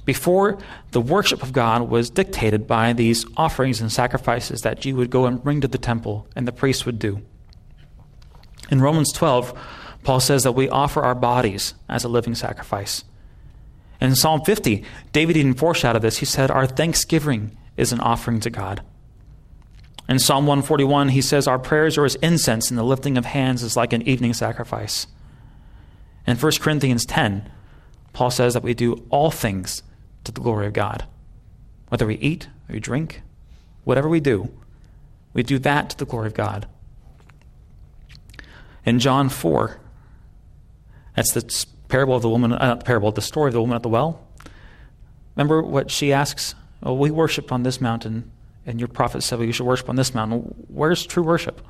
Before, 0.05 0.59
the 0.90 1.00
worship 1.00 1.42
of 1.42 1.53
God 1.53 1.88
was 1.88 2.11
dictated 2.11 2.66
by 2.66 2.92
these 2.92 3.24
offerings 3.37 3.81
and 3.81 3.90
sacrifices 3.90 4.62
that 4.62 4.85
you 4.85 4.96
would 4.96 5.11
go 5.11 5.24
and 5.24 5.42
bring 5.42 5.61
to 5.62 5.68
the 5.68 5.79
temple 5.79 6.27
and 6.37 6.46
the 6.46 6.53
priests 6.53 6.85
would 6.85 6.98
do. 6.98 7.22
In 8.70 8.81
Romans 8.81 9.12
12, 9.12 9.59
Paul 10.03 10.20
says 10.20 10.42
that 10.42 10.53
we 10.53 10.68
offer 10.68 11.03
our 11.03 11.14
bodies 11.14 11.74
as 11.88 12.05
a 12.05 12.09
living 12.09 12.35
sacrifice. 12.35 13.05
In 14.00 14.14
Psalm 14.14 14.42
50, 14.42 14.85
David 15.12 15.37
even 15.37 15.55
foreshadowed 15.55 16.03
this. 16.03 16.18
He 16.18 16.27
said, 16.27 16.50
Our 16.50 16.66
thanksgiving 16.66 17.57
is 17.77 17.92
an 17.92 18.00
offering 18.00 18.40
to 18.40 18.50
God. 18.50 18.83
In 20.09 20.18
Psalm 20.18 20.46
141, 20.46 21.11
he 21.11 21.22
says, 21.22 21.46
Our 21.46 21.59
prayers 21.59 21.96
are 21.96 22.05
as 22.05 22.16
incense, 22.16 22.70
and 22.70 22.77
the 22.77 22.85
lifting 22.85 23.16
of 23.16 23.24
hands 23.24 23.62
is 23.62 23.77
like 23.77 23.94
an 23.94 24.03
evening 24.03 24.35
sacrifice. 24.35 25.07
In 26.27 26.37
1 26.37 26.53
Corinthians 26.61 27.05
10, 27.05 27.51
Paul 28.13 28.31
says 28.31 28.55
that 28.55 28.63
we 28.63 28.75
do 28.75 29.05
all 29.11 29.31
things 29.31 29.83
to 30.25 30.33
the 30.33 30.41
glory 30.41 30.67
of 30.67 30.73
God. 30.73 31.05
Whether 31.89 32.07
we 32.07 32.15
eat 32.17 32.49
or 32.69 32.75
we 32.75 32.81
drink, 32.81 33.23
whatever 33.85 34.09
we 34.09 34.21
do, 34.21 34.51
we 35.33 35.43
do 35.43 35.59
that 35.59 35.91
to 35.91 35.99
the 35.99 36.07
glory 36.07 36.29
of 36.29 36.35
God. 36.35 36.67
In 38.87 38.99
John 38.99 39.29
4, 39.29 39.79
that's 41.17 41.33
the 41.33 41.67
parable 41.89 42.17
of 42.17 42.23
the 42.23 42.29
woman, 42.29 42.53
uh, 42.53 42.59
not 42.59 42.81
the 42.81 42.85
parable, 42.85 43.11
the 43.13 43.23
story 43.23 43.49
of 43.49 43.55
the 43.55 43.61
woman 43.61 43.77
at 43.77 43.83
the 43.83 43.89
well. 43.89 44.27
Remember 45.37 45.63
what 45.63 45.91
she 45.91 46.13
asks? 46.13 46.55
Oh, 46.83 46.95
we 46.95 47.11
worship 47.11 47.51
on 47.51 47.63
this 47.63 47.81
mountain, 47.81 48.31
and 48.67 48.79
your 48.79 48.89
prophet 48.89 49.23
said 49.23 49.39
well, 49.39 49.47
you 49.47 49.53
should 49.53 49.67
worship 49.67 49.89
on 49.89 49.97
this 49.97 50.15
mountain. 50.15 50.55
Where's 50.69 51.07
true 51.07 51.23
worship? 51.23 51.61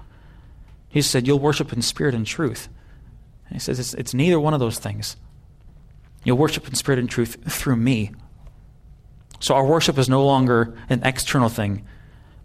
He 0.88 1.02
said, 1.02 1.26
You'll 1.26 1.40
worship 1.40 1.72
in 1.72 1.82
spirit 1.82 2.14
and 2.14 2.26
truth. 2.26 2.68
And 3.46 3.54
he 3.54 3.58
says, 3.58 3.78
it's, 3.78 3.94
it's 3.94 4.14
neither 4.14 4.40
one 4.40 4.54
of 4.54 4.60
those 4.60 4.78
things. 4.78 5.16
You'll 6.24 6.38
worship 6.38 6.66
in 6.66 6.74
spirit 6.74 6.98
and 6.98 7.08
truth 7.08 7.36
through 7.46 7.76
me. 7.76 8.12
So 9.40 9.54
our 9.54 9.66
worship 9.66 9.98
is 9.98 10.08
no 10.08 10.24
longer 10.24 10.76
an 10.88 11.02
external 11.04 11.48
thing, 11.48 11.84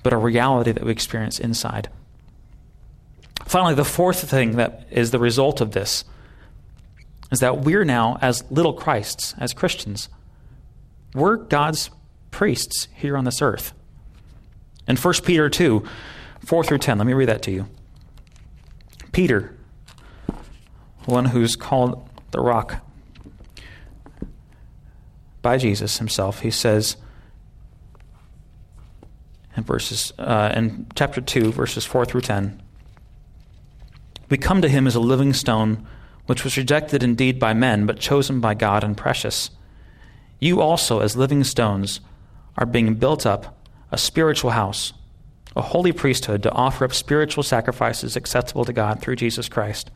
but 0.04 0.12
a 0.12 0.18
reality 0.18 0.72
that 0.72 0.84
we 0.84 0.92
experience 0.92 1.40
inside. 1.40 1.90
Finally, 3.46 3.76
the 3.76 3.86
fourth 3.86 4.30
thing 4.30 4.58
that 4.58 4.86
is 4.92 5.12
the 5.12 5.20
result 5.20 5.62
of 5.62 5.72
this 5.72 6.04
is 7.32 7.40
that 7.40 7.62
we're 7.62 7.86
now, 7.86 8.18
as 8.22 8.44
little 8.52 8.74
Christs, 8.74 9.34
as 9.38 9.54
Christians, 9.54 10.10
we're 11.14 11.38
God's 11.38 11.90
priests 12.32 12.88
here 12.94 13.18
on 13.18 13.24
this 13.24 13.42
earth. 13.42 13.74
In 14.88 14.98
1 14.98 15.14
Peter 15.24 15.50
2, 15.50 15.84
4 16.46 16.64
through 16.64 16.78
10, 16.80 16.98
let 16.98 17.08
me 17.08 17.14
read 17.14 17.30
that 17.30 17.42
to 17.44 17.52
you. 17.52 17.68
Peter, 19.12 19.56
one 21.10 21.26
who's 21.26 21.56
called 21.56 22.08
the 22.32 22.40
rock 22.40 22.86
by 25.42 25.58
Jesus 25.58 25.98
himself, 25.98 26.42
he 26.42 26.52
says 26.52 26.98
in 29.56 29.64
verses 29.64 30.14
uh, 30.18 30.54
in 30.56 30.88
chapter 30.96 31.22
2, 31.22 31.52
verses 31.52 31.86
4 31.86 32.06
through 32.06 32.22
10, 32.22 32.62
we 34.30 34.38
come 34.38 34.62
to 34.62 34.70
him 34.70 34.86
as 34.86 34.96
a 34.96 35.00
living 35.00 35.34
stone, 35.34 35.88
which 36.28 36.44
was 36.44 36.58
rejected 36.58 37.04
indeed 37.04 37.40
by 37.40 37.54
men, 37.54 37.86
but 37.86 38.00
chosen 38.00 38.40
by 38.40 38.54
God 38.54 38.84
and 38.84 38.96
precious. 38.96 39.50
You 40.40 40.62
also, 40.62 41.00
as 41.00 41.18
living 41.18 41.44
stones, 41.44 42.00
are 42.58 42.66
being 42.66 42.96
built 42.96 43.26
up 43.26 43.58
a 43.92 43.98
spiritual 43.98 44.52
house, 44.52 44.94
a 45.56 45.62
holy 45.62 45.92
priesthood 45.92 46.44
to 46.44 46.52
offer 46.52 46.86
up 46.86 46.94
spiritual 46.94 47.44
sacrifices 47.44 48.16
acceptable 48.16 48.66
to 48.66 48.74
God 48.74 49.02
through 49.02 49.16
Jesus 49.16 49.50
Christ. 49.50 49.90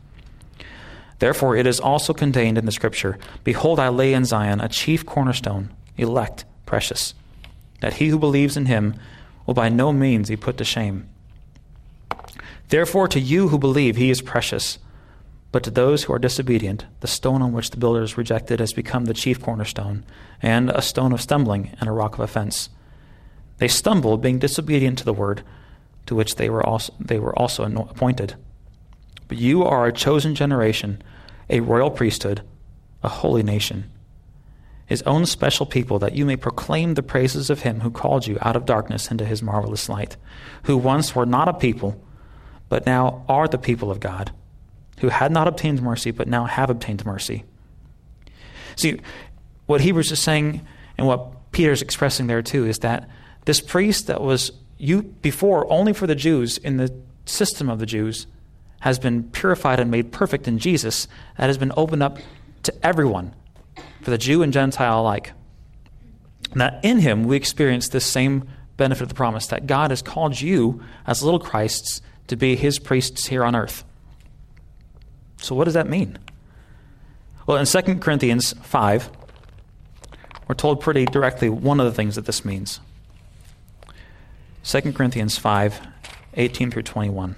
Therefore, 1.20 1.56
it 1.56 1.68
is 1.68 1.80
also 1.80 2.14
contained 2.14 2.58
in 2.58 2.66
the 2.66 2.72
Scripture 2.72 3.18
Behold, 3.44 3.80
I 3.80 3.90
lay 3.90 4.14
in 4.14 4.26
Zion 4.26 4.62
a 4.62 4.70
chief 4.70 5.06
cornerstone, 5.06 5.70
elect, 5.98 6.46
precious, 6.66 7.14
that 7.82 7.96
he 7.96 8.08
who 8.08 8.20
believes 8.20 8.58
in 8.58 8.66
him 8.66 8.96
will 9.46 9.54
by 9.54 9.70
no 9.70 9.92
means 9.92 10.30
be 10.30 10.36
put 10.36 10.58
to 10.58 10.64
shame. 10.64 11.08
Therefore, 12.70 13.08
to 13.10 13.20
you 13.20 13.50
who 13.50 13.58
believe, 13.60 13.96
he 13.96 14.10
is 14.10 14.22
precious. 14.22 14.80
But 15.52 15.64
to 15.64 15.70
those 15.70 16.04
who 16.04 16.14
are 16.14 16.20
disobedient, 16.20 16.86
the 17.02 17.08
stone 17.08 17.44
on 17.44 17.54
which 17.54 17.70
the 17.70 17.78
builders 17.78 18.18
rejected 18.18 18.60
has 18.60 18.74
become 18.74 19.06
the 19.06 19.14
chief 19.14 19.40
cornerstone, 19.40 20.04
and 20.42 20.72
a 20.72 20.82
stone 20.82 21.14
of 21.14 21.22
stumbling 21.22 21.76
and 21.80 21.88
a 21.88 21.92
rock 21.92 22.16
of 22.16 22.22
offense. 22.22 22.70
They 23.60 23.68
stumble, 23.68 24.18
being 24.18 24.40
disobedient 24.40 24.98
to 24.98 25.06
the 25.06 25.14
word 25.14 25.44
to 26.08 26.16
which 26.16 26.36
they 26.36 26.50
were 26.50 26.66
also, 26.66 26.94
they 27.00 27.20
were 27.20 27.38
also 27.38 27.64
appointed. 27.64 28.36
But 29.28 29.38
you 29.38 29.64
are 29.64 29.86
a 29.86 29.94
chosen 29.94 30.36
generation, 30.36 31.02
a 31.50 31.62
royal 31.62 31.92
priesthood, 31.92 32.42
a 33.02 33.10
holy 33.10 33.44
nation, 33.44 33.90
his 34.86 35.02
own 35.04 35.26
special 35.26 35.66
people, 35.66 36.00
that 36.00 36.16
you 36.16 36.26
may 36.26 36.36
proclaim 36.36 36.94
the 36.94 37.04
praises 37.04 37.50
of 37.50 37.62
him 37.62 37.82
who 37.82 37.92
called 37.92 38.28
you 38.28 38.38
out 38.42 38.56
of 38.56 38.66
darkness 38.66 39.10
into 39.10 39.26
his 39.26 39.42
marvelous 39.42 39.90
light, 39.90 40.18
who 40.64 40.78
once 40.78 41.16
were 41.16 41.26
not 41.26 41.48
a 41.48 41.54
people, 41.54 42.02
but 42.70 42.86
now 42.86 43.24
are 43.28 43.48
the 43.48 43.58
people 43.58 43.92
of 43.92 44.00
God 44.00 44.32
who 45.00 45.10
had 45.10 45.32
not 45.32 45.48
obtained 45.48 45.82
mercy, 45.82 46.12
but 46.12 46.28
now 46.28 46.46
have 46.46 46.70
obtained 46.70 47.06
mercy. 47.06 47.44
See, 48.76 49.02
what 49.66 49.82
Hebrews 49.82 50.12
is 50.12 50.20
saying 50.20 50.66
and 50.98 51.08
what 51.08 51.52
Peter's 51.52 51.82
expressing 51.82 52.28
there 52.28 52.42
too 52.42 52.66
is 52.66 52.80
that 52.80 53.10
this 53.46 53.62
priest 53.62 54.08
that 54.08 54.22
was 54.22 54.52
you 54.78 55.04
before 55.04 55.70
only 55.72 55.94
for 55.94 56.08
the 56.08 56.16
Jews 56.16 56.58
in 56.58 56.78
the 56.78 56.94
system 57.26 57.70
of 57.70 57.80
the 57.80 57.86
Jews 57.86 58.28
has 58.84 59.00
been 59.00 59.24
purified 59.24 59.80
and 59.80 59.90
made 59.90 60.12
perfect 60.12 60.46
in 60.46 60.60
Jesus, 60.60 61.08
that 61.38 61.48
has 61.48 61.58
been 61.58 61.72
opened 61.78 62.04
up 62.04 62.18
to 62.64 62.86
everyone, 62.86 63.34
for 64.02 64.12
the 64.12 64.18
Jew 64.18 64.44
and 64.44 64.52
Gentile 64.52 65.00
alike. 65.00 65.32
That 66.56 66.84
in 66.84 67.00
him 67.00 67.24
we 67.24 67.38
experience 67.38 67.88
this 67.88 68.06
same 68.06 68.46
benefit 68.76 69.04
of 69.04 69.08
the 69.08 69.16
promise 69.16 69.48
that 69.48 69.68
God 69.68 69.92
has 69.92 70.02
called 70.02 70.42
you 70.42 70.84
as 71.08 71.24
little 71.24 71.40
Christs 71.40 72.02
to 72.28 72.36
be 72.36 72.58
his 72.58 72.78
priests 72.78 73.28
here 73.28 73.46
on 73.46 73.56
earth. 73.56 73.86
So, 75.38 75.56
what 75.56 75.64
does 75.64 75.76
that 75.76 75.88
mean? 75.88 76.20
Well, 77.48 77.56
in 77.56 77.66
2 77.66 78.00
Corinthians 78.00 78.52
5, 78.52 79.10
we're 80.50 80.56
told 80.56 80.82
pretty 80.82 81.06
directly 81.06 81.48
one 81.48 81.80
of 81.80 81.86
the 81.86 81.94
things 81.94 82.16
that 82.16 82.26
this 82.26 82.44
means. 82.44 82.82
2 84.66 84.92
Corinthians 84.92 85.38
5, 85.38 85.80
18 86.34 86.70
through 86.70 86.84
21. 86.84 87.38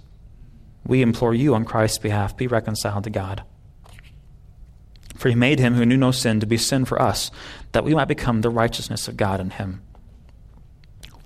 We 0.85 1.01
implore 1.01 1.33
you 1.33 1.55
on 1.55 1.65
Christ's 1.65 1.99
behalf, 1.99 2.35
be 2.35 2.47
reconciled 2.47 3.03
to 3.05 3.09
God. 3.09 3.43
For 5.15 5.29
he 5.29 5.35
made 5.35 5.59
him 5.59 5.75
who 5.75 5.85
knew 5.85 5.97
no 5.97 6.11
sin 6.11 6.39
to 6.39 6.45
be 6.45 6.57
sin 6.57 6.85
for 6.85 7.01
us, 7.01 7.29
that 7.73 7.83
we 7.83 7.93
might 7.93 8.07
become 8.07 8.41
the 8.41 8.49
righteousness 8.49 9.07
of 9.07 9.17
God 9.17 9.39
in 9.39 9.51
him. 9.51 9.81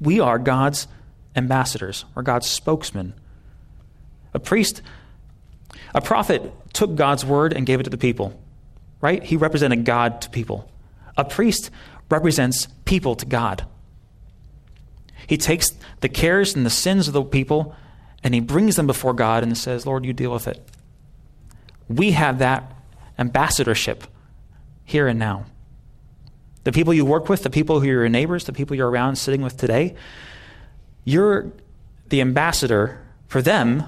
We 0.02 0.20
are 0.20 0.38
God's 0.38 0.88
ambassadors, 1.36 2.06
or 2.16 2.24
God's 2.24 2.48
spokesmen 2.48 3.14
a 4.36 4.40
priest, 4.40 4.82
a 5.96 6.02
prophet 6.02 6.52
took 6.74 6.96
God's 6.96 7.26
word 7.26 7.54
and 7.54 7.66
gave 7.66 7.80
it 7.80 7.84
to 7.84 7.90
the 7.90 7.98
people, 7.98 8.38
right? 9.00 9.24
He 9.24 9.38
represented 9.38 9.86
God 9.86 10.22
to 10.22 10.30
people. 10.30 10.70
A 11.18 11.24
priest 11.24 11.72
represents 12.12 12.68
people 12.84 13.16
to 13.16 13.26
God. 13.26 13.66
He 15.26 15.38
takes 15.38 15.72
the 16.02 16.10
cares 16.10 16.54
and 16.54 16.66
the 16.66 16.70
sins 16.70 17.08
of 17.08 17.14
the 17.14 17.24
people 17.24 17.76
and 18.26 18.34
he 18.34 18.40
brings 18.40 18.76
them 18.76 18.88
before 18.88 19.14
God 19.14 19.44
and 19.44 19.56
says, 19.56 19.86
Lord, 19.86 20.04
you 20.04 20.12
deal 20.12 20.32
with 20.32 20.48
it. 20.48 20.68
We 21.88 22.14
have 22.14 22.40
that 22.40 22.74
ambassadorship 23.20 24.04
here 24.84 25.08
and 25.08 25.20
now. 25.20 25.46
The 26.64 26.72
people 26.72 26.92
you 26.92 27.06
work 27.06 27.30
with, 27.30 27.44
the 27.44 27.52
people 27.52 27.80
who 27.80 27.86
are 27.86 27.92
your 27.92 28.10
neighbors, 28.10 28.46
the 28.46 28.52
people 28.52 28.76
you're 28.76 28.90
around 28.90 29.18
sitting 29.18 29.44
with 29.44 29.58
today, 29.58 29.94
you're 31.04 31.52
the 32.10 32.20
ambassador 32.20 33.00
for 33.28 33.44
them 33.44 33.84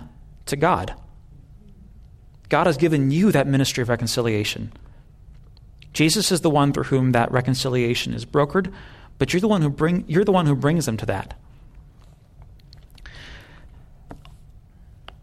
to 0.45 0.55
God. 0.55 0.93
God 2.47 2.67
has 2.67 2.77
given 2.77 3.09
you 3.09 3.31
that 3.31 3.47
ministry 3.47 3.81
of 3.81 3.89
reconciliation. 3.89 4.71
Jesus 5.93 6.31
is 6.31 6.41
the 6.41 6.51
one 6.51 6.73
through 6.73 6.83
whom 6.83 7.11
that 7.13 7.31
reconciliation 7.31 8.13
is 8.13 8.23
brokered, 8.23 8.71
but 9.17 9.33
you're 9.33 9.41
the 9.41 9.47
one 9.47 9.63
who 9.63 9.69
bring 9.71 10.05
you're 10.07 10.23
the 10.23 10.31
one 10.31 10.45
who 10.45 10.55
brings 10.55 10.85
them 10.85 10.97
to 10.97 11.07
that. 11.07 11.35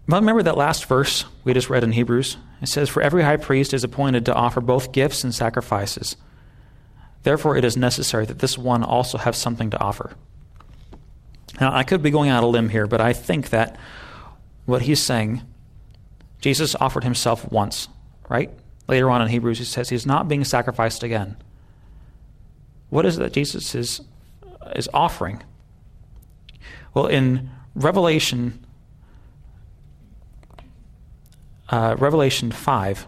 Remember 0.07 0.43
that 0.43 0.57
last 0.57 0.85
verse 0.85 1.25
we 1.45 1.55
just 1.55 1.71
read 1.71 1.85
in 1.85 1.93
Hebrews? 1.93 2.37
It 2.61 2.69
says, 2.69 2.89
For 2.89 3.03
every 3.03 3.23
high 3.23 3.37
priest 3.37 3.73
is 3.73 3.85
appointed 3.85 4.27
to 4.27 4.35
offer 4.35 4.61
both 4.61 4.93
gifts 4.93 5.25
and 5.25 5.35
sacrifices. 5.35 6.17
Therefore, 7.23 7.57
it 7.57 7.65
is 7.65 7.77
necessary 7.77 8.27
that 8.27 8.41
this 8.41 8.59
one 8.59 8.85
also 8.85 9.17
have 9.17 9.35
something 9.35 9.71
to 9.71 9.81
offer. 9.81 10.13
Now, 11.61 11.75
I 11.75 11.85
could 11.85 12.03
be 12.03 12.11
going 12.11 12.29
out 12.29 12.45
a 12.45 12.47
limb 12.47 12.69
here, 12.69 12.87
but 12.87 13.01
I 13.01 13.13
think 13.13 13.51
that 13.51 13.79
what 14.67 14.83
he's 14.83 15.03
saying, 15.03 15.43
Jesus 16.41 16.75
offered 16.75 17.05
himself 17.05 17.51
once, 17.51 17.89
right? 18.29 18.51
Later 18.89 19.11
on 19.11 19.23
in 19.23 19.29
Hebrews, 19.29 19.59
he 19.59 19.65
says 19.65 19.89
he's 19.89 20.05
not 20.05 20.29
being 20.29 20.45
sacrificed 20.45 21.03
again. 21.03 21.37
What 22.91 23.07
is 23.07 23.17
it 23.17 23.21
that 23.21 23.33
Jesus 23.33 23.75
is, 23.75 24.03
is 24.77 24.89
offering? 24.93 25.43
Well, 26.93 27.07
in 27.07 27.51
Revelation, 27.75 28.64
uh, 31.69 31.97
Revelation 31.99 32.51
5, 32.51 33.07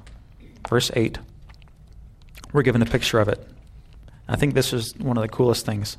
verse 0.68 0.90
8, 0.94 1.18
we're 2.52 2.62
given 2.62 2.82
a 2.82 2.86
picture 2.86 3.18
of 3.18 3.28
it. 3.28 3.46
I 4.28 4.36
think 4.36 4.54
this 4.54 4.72
is 4.72 4.96
one 4.96 5.16
of 5.16 5.22
the 5.22 5.28
coolest 5.28 5.66
things. 5.66 5.96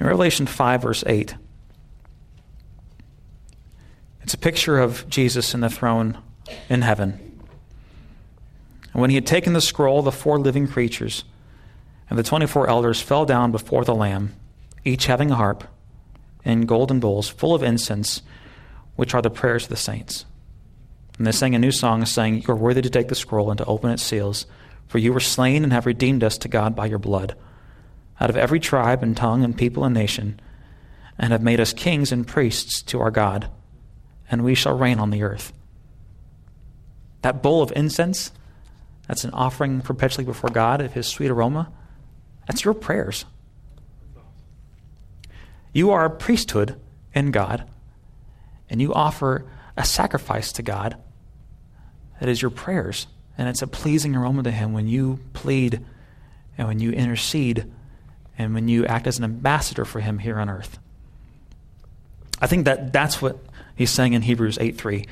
In 0.00 0.06
Revelation 0.06 0.46
5, 0.46 0.82
verse 0.82 1.04
8, 1.06 1.34
it's 4.22 4.34
a 4.34 4.38
picture 4.38 4.78
of 4.78 5.08
Jesus 5.08 5.54
in 5.54 5.60
the 5.60 5.70
throne 5.70 6.18
in 6.68 6.82
heaven. 6.82 7.40
And 8.92 9.00
when 9.00 9.10
he 9.10 9.16
had 9.16 9.26
taken 9.26 9.52
the 9.52 9.60
scroll, 9.60 10.02
the 10.02 10.12
four 10.12 10.38
living 10.38 10.68
creatures 10.68 11.24
and 12.10 12.18
the 12.18 12.22
24 12.22 12.68
elders 12.68 13.00
fell 13.00 13.24
down 13.24 13.52
before 13.52 13.84
the 13.84 13.94
Lamb, 13.94 14.34
each 14.84 15.06
having 15.06 15.30
a 15.30 15.36
harp 15.36 15.64
and 16.44 16.66
golden 16.66 17.00
bowls 17.00 17.28
full 17.28 17.54
of 17.54 17.62
incense, 17.62 18.22
which 18.98 19.14
are 19.14 19.22
the 19.22 19.30
prayers 19.30 19.62
of 19.62 19.68
the 19.68 19.76
saints. 19.76 20.26
And 21.18 21.26
they 21.26 21.30
sang 21.30 21.54
a 21.54 21.58
new 21.60 21.70
song, 21.70 22.04
saying, 22.04 22.42
You 22.42 22.52
are 22.52 22.56
worthy 22.56 22.82
to 22.82 22.90
take 22.90 23.06
the 23.06 23.14
scroll 23.14 23.48
and 23.48 23.58
to 23.58 23.64
open 23.66 23.90
its 23.90 24.02
seals, 24.02 24.44
for 24.88 24.98
you 24.98 25.12
were 25.12 25.20
slain 25.20 25.62
and 25.62 25.72
have 25.72 25.86
redeemed 25.86 26.24
us 26.24 26.36
to 26.38 26.48
God 26.48 26.74
by 26.74 26.86
your 26.86 26.98
blood 26.98 27.36
out 28.20 28.28
of 28.28 28.36
every 28.36 28.58
tribe 28.58 29.04
and 29.04 29.16
tongue 29.16 29.44
and 29.44 29.56
people 29.56 29.84
and 29.84 29.94
nation, 29.94 30.40
and 31.16 31.30
have 31.30 31.42
made 31.42 31.60
us 31.60 31.72
kings 31.72 32.10
and 32.10 32.26
priests 32.26 32.82
to 32.82 33.00
our 33.00 33.12
God, 33.12 33.48
and 34.28 34.42
we 34.42 34.56
shall 34.56 34.76
reign 34.76 34.98
on 34.98 35.10
the 35.10 35.22
earth. 35.22 35.52
That 37.22 37.40
bowl 37.40 37.62
of 37.62 37.72
incense, 37.76 38.32
that's 39.06 39.22
an 39.22 39.30
offering 39.30 39.80
perpetually 39.80 40.24
before 40.24 40.50
God 40.50 40.80
of 40.80 40.94
his 40.94 41.06
sweet 41.06 41.30
aroma, 41.30 41.70
that's 42.48 42.64
your 42.64 42.74
prayers. 42.74 43.24
You 45.72 45.92
are 45.92 46.04
a 46.04 46.10
priesthood 46.10 46.80
in 47.14 47.30
God, 47.30 47.64
and 48.70 48.80
you 48.80 48.92
offer 48.92 49.44
a 49.76 49.84
sacrifice 49.84 50.52
to 50.52 50.62
God 50.62 50.96
that 52.20 52.28
is 52.28 52.42
your 52.42 52.50
prayers. 52.50 53.06
And 53.36 53.48
it's 53.48 53.62
a 53.62 53.66
pleasing 53.66 54.16
aroma 54.16 54.42
to 54.42 54.50
Him 54.50 54.72
when 54.72 54.88
you 54.88 55.20
plead 55.32 55.84
and 56.56 56.66
when 56.66 56.80
you 56.80 56.90
intercede 56.90 57.70
and 58.36 58.54
when 58.54 58.68
you 58.68 58.84
act 58.86 59.06
as 59.06 59.18
an 59.18 59.24
ambassador 59.24 59.84
for 59.84 60.00
Him 60.00 60.18
here 60.18 60.38
on 60.38 60.50
earth. 60.50 60.78
I 62.40 62.46
think 62.46 62.64
that 62.64 62.92
that's 62.92 63.22
what 63.22 63.38
He's 63.76 63.90
saying 63.90 64.12
in 64.12 64.22
Hebrews 64.22 64.58
8 64.60 64.76
3. 64.76 65.04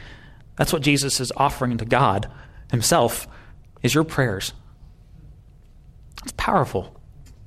That's 0.57 0.73
what 0.73 0.83
Jesus 0.83 1.21
is 1.21 1.33
offering 1.37 1.79
to 1.79 1.85
God 1.85 2.29
Himself 2.71 3.29
is 3.83 3.95
your 3.95 4.05
prayers. 4.05 4.53
It's 6.25 6.35
powerful. 6.37 7.01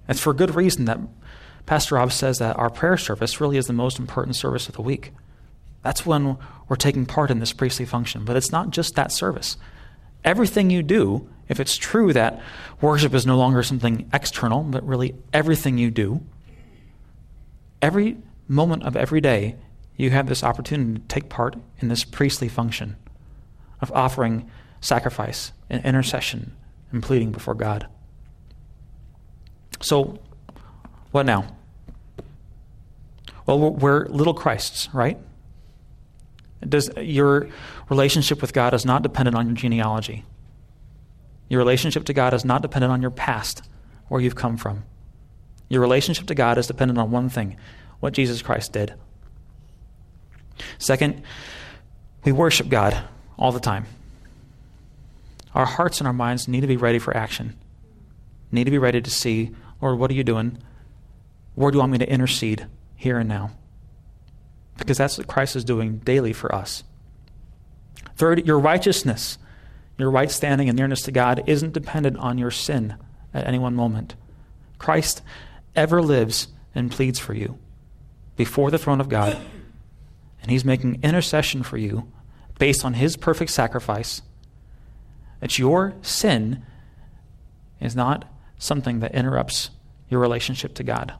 It's 0.08 0.22
for 0.22 0.34
good 0.34 0.56
reason 0.56 0.86
that 0.86 1.00
Pastor 1.66 1.96
Rob 1.96 2.12
says 2.12 2.40
that 2.40 2.58
our 2.58 2.70
prayer 2.70 2.98
service 2.98 3.42
really 3.42 3.58
is 3.58 3.68
the 3.68 3.74
most 3.74 4.00
important 4.00 4.36
service 4.36 4.70
of 4.70 4.76
the 4.76 4.82
week. 4.82 5.12
That's 5.82 6.06
when 6.06 6.38
we're 6.68 6.76
taking 6.76 7.06
part 7.06 7.32
in 7.32 7.40
this 7.40 7.54
priestly 7.54 7.86
function. 7.86 8.26
But 8.26 8.36
it's 8.36 8.52
not 8.52 8.72
just 8.72 8.96
that 8.96 9.12
service. 9.12 9.58
Everything 10.24 10.70
you 10.70 10.84
do, 10.84 11.30
if 11.48 11.60
it's 11.60 11.78
true 11.78 12.14
that 12.14 12.42
worship 12.82 13.14
is 13.14 13.26
no 13.26 13.38
longer 13.38 13.64
something 13.64 14.10
external, 14.14 14.64
but 14.64 14.86
really 14.86 15.16
everything 15.34 15.78
you 15.78 15.90
do, 15.90 16.22
every 17.82 18.18
moment 18.48 18.84
of 18.84 18.96
every 18.96 19.22
day, 19.22 19.56
you 19.96 20.10
have 20.12 20.28
this 20.28 20.44
opportunity 20.44 21.00
to 21.00 21.08
take 21.08 21.30
part 21.30 21.56
in 21.80 21.88
this 21.88 22.04
priestly 22.04 22.48
function 22.48 22.96
of 23.82 23.92
offering 23.94 24.50
sacrifice 24.82 25.52
and 25.70 25.84
intercession 25.86 26.56
and 26.92 27.04
pleading 27.04 27.32
before 27.32 27.54
God. 27.54 27.88
So, 29.82 30.20
what 31.12 31.26
now? 31.26 31.56
Well, 33.46 33.72
we're 33.72 34.06
little 34.08 34.34
Christs, 34.34 34.90
right? 34.94 35.18
Does, 36.68 36.90
your 36.98 37.50
relationship 37.90 38.42
with 38.42 38.54
God 38.54 38.74
is 38.74 38.86
not 38.86 39.02
dependent 39.02 39.36
on 39.36 39.48
your 39.48 39.56
genealogy. 39.56 40.26
Your 41.48 41.60
relationship 41.60 42.06
to 42.06 42.14
God 42.14 42.34
is 42.34 42.44
not 42.44 42.62
dependent 42.62 42.92
on 42.92 43.02
your 43.02 43.12
past, 43.12 43.68
where 44.08 44.22
you've 44.22 44.36
come 44.36 44.58
from. 44.58 44.84
Your 45.70 45.82
relationship 45.82 46.28
to 46.28 46.36
God 46.36 46.58
is 46.58 46.68
dependent 46.68 47.00
on 47.00 47.12
one 47.12 47.30
thing 47.30 47.56
what 48.00 48.14
Jesus 48.14 48.42
Christ 48.42 48.74
did. 48.74 48.94
Second, 50.78 51.22
we 52.24 52.32
worship 52.32 52.70
God 52.70 53.04
all 53.38 53.52
the 53.52 53.60
time. 53.60 53.86
Our 55.56 55.66
hearts 55.66 56.00
and 56.00 56.08
our 56.08 56.14
minds 56.14 56.48
need 56.48 56.62
to 56.62 56.68
be 56.68 56.78
ready 56.78 57.00
for 57.00 57.16
action, 57.16 57.56
need 58.52 58.66
to 58.66 58.72
be 58.72 58.78
ready 58.78 59.02
to 59.02 59.10
see, 59.10 59.56
Lord, 59.82 59.98
what 59.98 60.12
are 60.12 60.16
you 60.16 60.24
doing? 60.24 60.58
Where 61.56 61.72
do 61.72 61.78
you 61.78 61.80
want 61.80 61.92
me 61.92 61.98
to 62.00 62.10
intercede 62.10 62.68
here 62.96 63.18
and 63.18 63.30
now? 63.30 63.52
Because 64.80 64.98
that's 64.98 65.18
what 65.18 65.28
Christ 65.28 65.56
is 65.56 65.64
doing 65.64 66.00
daily 66.00 66.34
for 66.34 66.54
us. 66.54 66.84
Third, 68.16 68.46
your 68.46 68.60
righteousness, 68.60 69.38
your 69.98 70.12
right 70.12 70.32
standing 70.32 70.70
and 70.70 70.78
nearness 70.78 71.02
to 71.04 71.12
God 71.12 71.44
isn't 71.48 71.74
dependent 71.74 72.18
on 72.18 72.38
your 72.38 72.52
sin 72.52 72.96
at 73.34 73.48
any 73.48 73.60
one 73.60 73.76
moment. 73.76 74.16
Christ 74.78 75.22
ever 75.76 76.02
lives 76.02 76.48
and 76.74 76.92
pleads 76.92 77.20
for 77.20 77.34
you 77.34 77.58
before 78.36 78.72
the 78.72 78.78
throne 78.78 79.02
of 79.02 79.10
God, 79.10 79.38
and 80.42 80.52
he's 80.52 80.66
making 80.66 81.00
intercession 81.04 81.64
for 81.64 81.78
you 81.78 82.12
based 82.58 82.86
on 82.86 82.94
his 82.94 83.18
perfect 83.18 83.52
sacrifice. 83.52 84.22
That 85.40 85.60
your 85.60 85.94
sin 86.02 86.66
is 87.80 87.96
not 87.96 88.26
something 88.58 89.00
that 89.00 89.16
interrupts 89.16 89.70
your 90.10 90.20
relationship 90.20 90.74
to 90.76 90.84
God. 90.84 91.14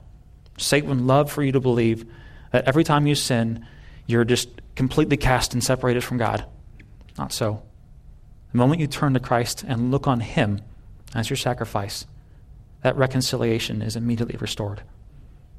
Satan 0.58 0.90
would 0.90 1.00
love 1.00 1.32
for 1.32 1.42
you 1.42 1.52
to 1.52 1.60
believe 1.60 2.04
that 2.50 2.64
every 2.66 2.84
time 2.84 3.06
you 3.06 3.14
sin, 3.14 3.66
you're 4.06 4.24
just 4.24 4.48
completely 4.74 5.16
cast 5.16 5.52
and 5.52 5.62
separated 5.62 6.02
from 6.02 6.18
God. 6.18 6.44
Not 7.18 7.32
so. 7.32 7.62
The 8.52 8.58
moment 8.58 8.80
you 8.80 8.86
turn 8.86 9.14
to 9.14 9.20
Christ 9.20 9.64
and 9.66 9.90
look 9.90 10.06
on 10.06 10.20
Him 10.20 10.60
as 11.14 11.30
your 11.30 11.36
sacrifice, 11.36 12.06
that 12.82 12.96
reconciliation 12.96 13.82
is 13.82 13.96
immediately 13.96 14.36
restored. 14.38 14.82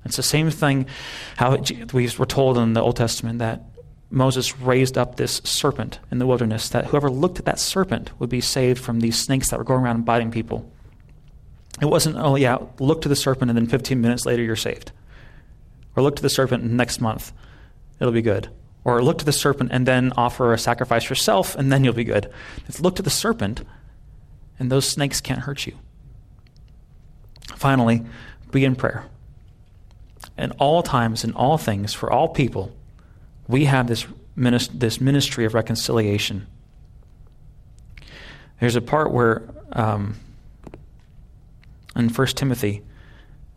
It's 0.04 0.18
the 0.18 0.24
same 0.24 0.50
thing 0.50 0.88
how 1.38 1.58
we 1.94 2.10
were 2.18 2.26
told 2.26 2.58
in 2.58 2.74
the 2.74 2.82
Old 2.82 2.96
Testament 2.96 3.40
that 3.40 3.64
Moses 4.10 4.58
raised 4.58 4.98
up 4.98 5.16
this 5.16 5.42
serpent 5.44 6.00
in 6.12 6.18
the 6.18 6.26
wilderness, 6.26 6.70
that 6.70 6.88
whoever 6.88 7.10
looked 7.10 7.40
at 7.40 7.46
that 7.46 7.60
serpent 7.60 8.12
would 8.20 8.30
be 8.30 8.42
saved 8.42 8.84
from 8.84 9.00
these 9.00 9.18
snakes 9.18 9.50
that 9.50 9.58
were 9.58 9.64
going 9.64 9.84
around 9.84 9.98
and 9.98 10.06
biting 10.06 10.32
people. 10.32 10.70
It 11.82 11.86
wasn't, 11.86 12.18
oh, 12.18 12.36
yeah, 12.36 12.58
look 12.80 13.02
to 13.04 13.10
the 13.10 13.16
serpent 13.16 13.50
and 13.50 13.58
then 13.58 13.68
15 13.68 14.02
minutes 14.02 14.26
later 14.26 14.44
you're 14.44 14.56
saved. 14.56 14.92
Or 15.96 16.04
look 16.04 16.16
to 16.18 16.22
the 16.22 16.30
serpent 16.30 16.64
next 16.64 17.02
month. 17.02 17.34
It'll 18.00 18.14
be 18.14 18.22
good. 18.22 18.50
Or 18.84 19.04
look 19.04 19.20
to 19.20 19.26
the 19.26 19.32
serpent 19.32 19.72
and 19.72 19.86
then 19.86 20.12
offer 20.18 20.54
a 20.54 20.58
sacrifice 20.58 21.10
yourself, 21.10 21.56
and 21.56 21.72
then 21.72 21.84
you'll 21.84 21.94
be 21.94 22.04
good. 22.04 22.32
It's 22.68 22.80
look 22.80 22.96
to 22.96 23.04
the 23.04 23.10
serpent, 23.10 23.62
and 24.58 24.72
those 24.72 24.88
snakes 24.88 25.22
can't 25.22 25.42
hurt 25.42 25.68
you. 25.68 25.78
Finally, 27.56 28.04
be 28.52 28.66
in 28.66 28.76
prayer. 28.76 29.06
In 30.38 30.52
all 30.54 30.82
times, 30.82 31.24
in 31.24 31.34
all 31.34 31.58
things, 31.58 31.94
for 31.94 32.12
all 32.12 32.30
people, 32.30 32.72
we 33.48 33.66
have 33.66 33.88
this, 33.88 34.08
this 34.36 35.02
ministry 35.02 35.46
of 35.46 35.54
reconciliation. 35.54 36.48
There's 38.60 38.76
a 38.76 38.82
part 38.82 39.12
where 39.12 39.44
um, 39.74 40.16
in 41.96 42.10
1 42.10 42.28
Timothy, 42.28 42.84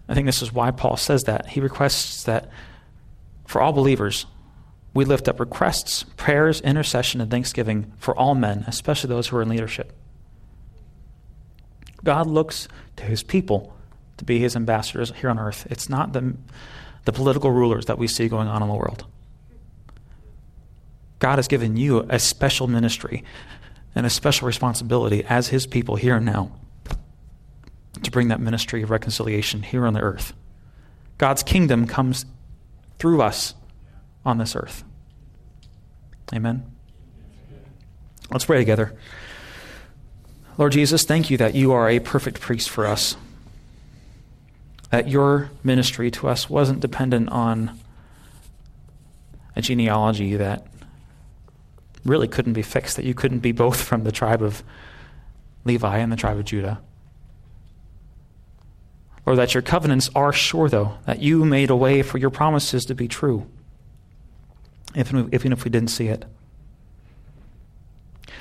I 0.08 0.14
think 0.14 0.26
this 0.26 0.42
is 0.42 0.52
why 0.52 0.70
Paul 0.70 0.96
says 0.96 1.24
that. 1.24 1.48
He 1.48 1.60
requests 1.60 2.24
that 2.24 2.50
for 3.46 3.60
all 3.60 3.72
believers, 3.72 4.26
we 4.92 5.04
lift 5.04 5.28
up 5.28 5.40
requests, 5.40 6.04
prayers, 6.16 6.60
intercession, 6.60 7.20
and 7.20 7.30
thanksgiving 7.30 7.92
for 7.96 8.16
all 8.16 8.34
men, 8.34 8.64
especially 8.66 9.08
those 9.08 9.28
who 9.28 9.36
are 9.36 9.42
in 9.42 9.48
leadership. 9.48 9.92
God 12.04 12.26
looks 12.26 12.68
to 12.96 13.04
his 13.04 13.22
people 13.22 13.74
to 14.18 14.24
be 14.24 14.38
his 14.38 14.54
ambassadors 14.54 15.12
here 15.20 15.30
on 15.30 15.38
earth. 15.38 15.66
It's 15.70 15.88
not 15.88 16.12
the, 16.12 16.36
the 17.06 17.12
political 17.12 17.50
rulers 17.50 17.86
that 17.86 17.98
we 17.98 18.06
see 18.06 18.28
going 18.28 18.46
on 18.46 18.62
in 18.62 18.68
the 18.68 18.74
world. 18.74 19.06
God 21.18 21.36
has 21.36 21.48
given 21.48 21.76
you 21.76 22.06
a 22.10 22.18
special 22.18 22.66
ministry 22.66 23.24
and 23.94 24.04
a 24.04 24.10
special 24.10 24.46
responsibility 24.46 25.24
as 25.24 25.48
his 25.48 25.66
people 25.66 25.96
here 25.96 26.16
and 26.16 26.26
now 26.26 26.52
to 28.04 28.10
bring 28.10 28.28
that 28.28 28.40
ministry 28.40 28.82
of 28.82 28.90
reconciliation 28.90 29.62
here 29.62 29.86
on 29.86 29.94
the 29.94 30.00
earth. 30.00 30.32
God's 31.18 31.42
kingdom 31.42 31.86
comes 31.86 32.24
through 32.98 33.22
us 33.22 33.54
on 34.24 34.38
this 34.38 34.56
earth. 34.56 34.84
Amen. 36.32 36.64
Let's 38.30 38.44
pray 38.44 38.58
together. 38.58 38.94
Lord 40.56 40.72
Jesus, 40.72 41.04
thank 41.04 41.30
you 41.30 41.36
that 41.38 41.54
you 41.54 41.72
are 41.72 41.88
a 41.88 41.98
perfect 41.98 42.40
priest 42.40 42.70
for 42.70 42.86
us. 42.86 43.16
That 44.90 45.08
your 45.08 45.50
ministry 45.62 46.10
to 46.12 46.28
us 46.28 46.48
wasn't 46.48 46.80
dependent 46.80 47.28
on 47.30 47.78
a 49.56 49.62
genealogy 49.62 50.36
that 50.36 50.66
really 52.04 52.28
couldn't 52.28 52.52
be 52.52 52.62
fixed, 52.62 52.96
that 52.96 53.04
you 53.04 53.14
couldn't 53.14 53.40
be 53.40 53.52
both 53.52 53.80
from 53.80 54.04
the 54.04 54.12
tribe 54.12 54.42
of 54.42 54.62
Levi 55.64 55.98
and 55.98 56.12
the 56.12 56.16
tribe 56.16 56.38
of 56.38 56.44
Judah 56.44 56.80
or 59.26 59.36
that 59.36 59.54
your 59.54 59.62
covenants 59.62 60.10
are 60.14 60.32
sure, 60.32 60.68
though, 60.68 60.98
that 61.06 61.20
you 61.20 61.44
made 61.44 61.70
a 61.70 61.76
way 61.76 62.02
for 62.02 62.18
your 62.18 62.30
promises 62.30 62.84
to 62.84 62.94
be 62.94 63.08
true, 63.08 63.46
even 64.94 65.28
if 65.32 65.64
we 65.64 65.70
didn't 65.70 65.88
see 65.88 66.08
it. 66.08 66.24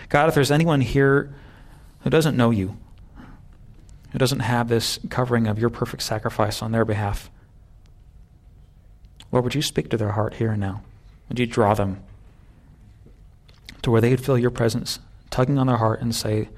God, 0.10 0.30
if 0.30 0.36
there's 0.36 0.52
anyone 0.52 0.82
here 0.82 1.34
who 2.02 2.10
doesn't 2.10 2.38
know 2.38 2.52
you, 2.52 2.78
who 4.12 4.20
doesn't 4.20 4.42
have 4.42 4.68
this 4.68 5.00
covering 5.10 5.48
of 5.48 5.58
your 5.58 5.70
perfect 5.70 6.04
sacrifice 6.04 6.62
on 6.62 6.72
their 6.72 6.86
behalf, 6.86 7.32
Lord, 9.32 9.46
would 9.46 9.56
you 9.56 9.64
speak 9.64 9.90
to 9.90 9.98
their 9.98 10.12
heart 10.12 10.36
here 10.36 10.52
and 10.52 10.62
now? 10.62 10.84
Would 11.30 11.40
you 11.40 11.48
draw 11.48 11.74
them 11.74 12.04
to 13.82 13.90
where 13.90 14.02
they 14.02 14.12
would 14.12 14.24
feel 14.24 14.38
your 14.38 14.52
presence 14.52 15.00
tugging 15.30 15.58
on 15.58 15.68
their 15.68 15.78
heart 15.78 16.02
and 16.02 16.14
say, 16.14 16.50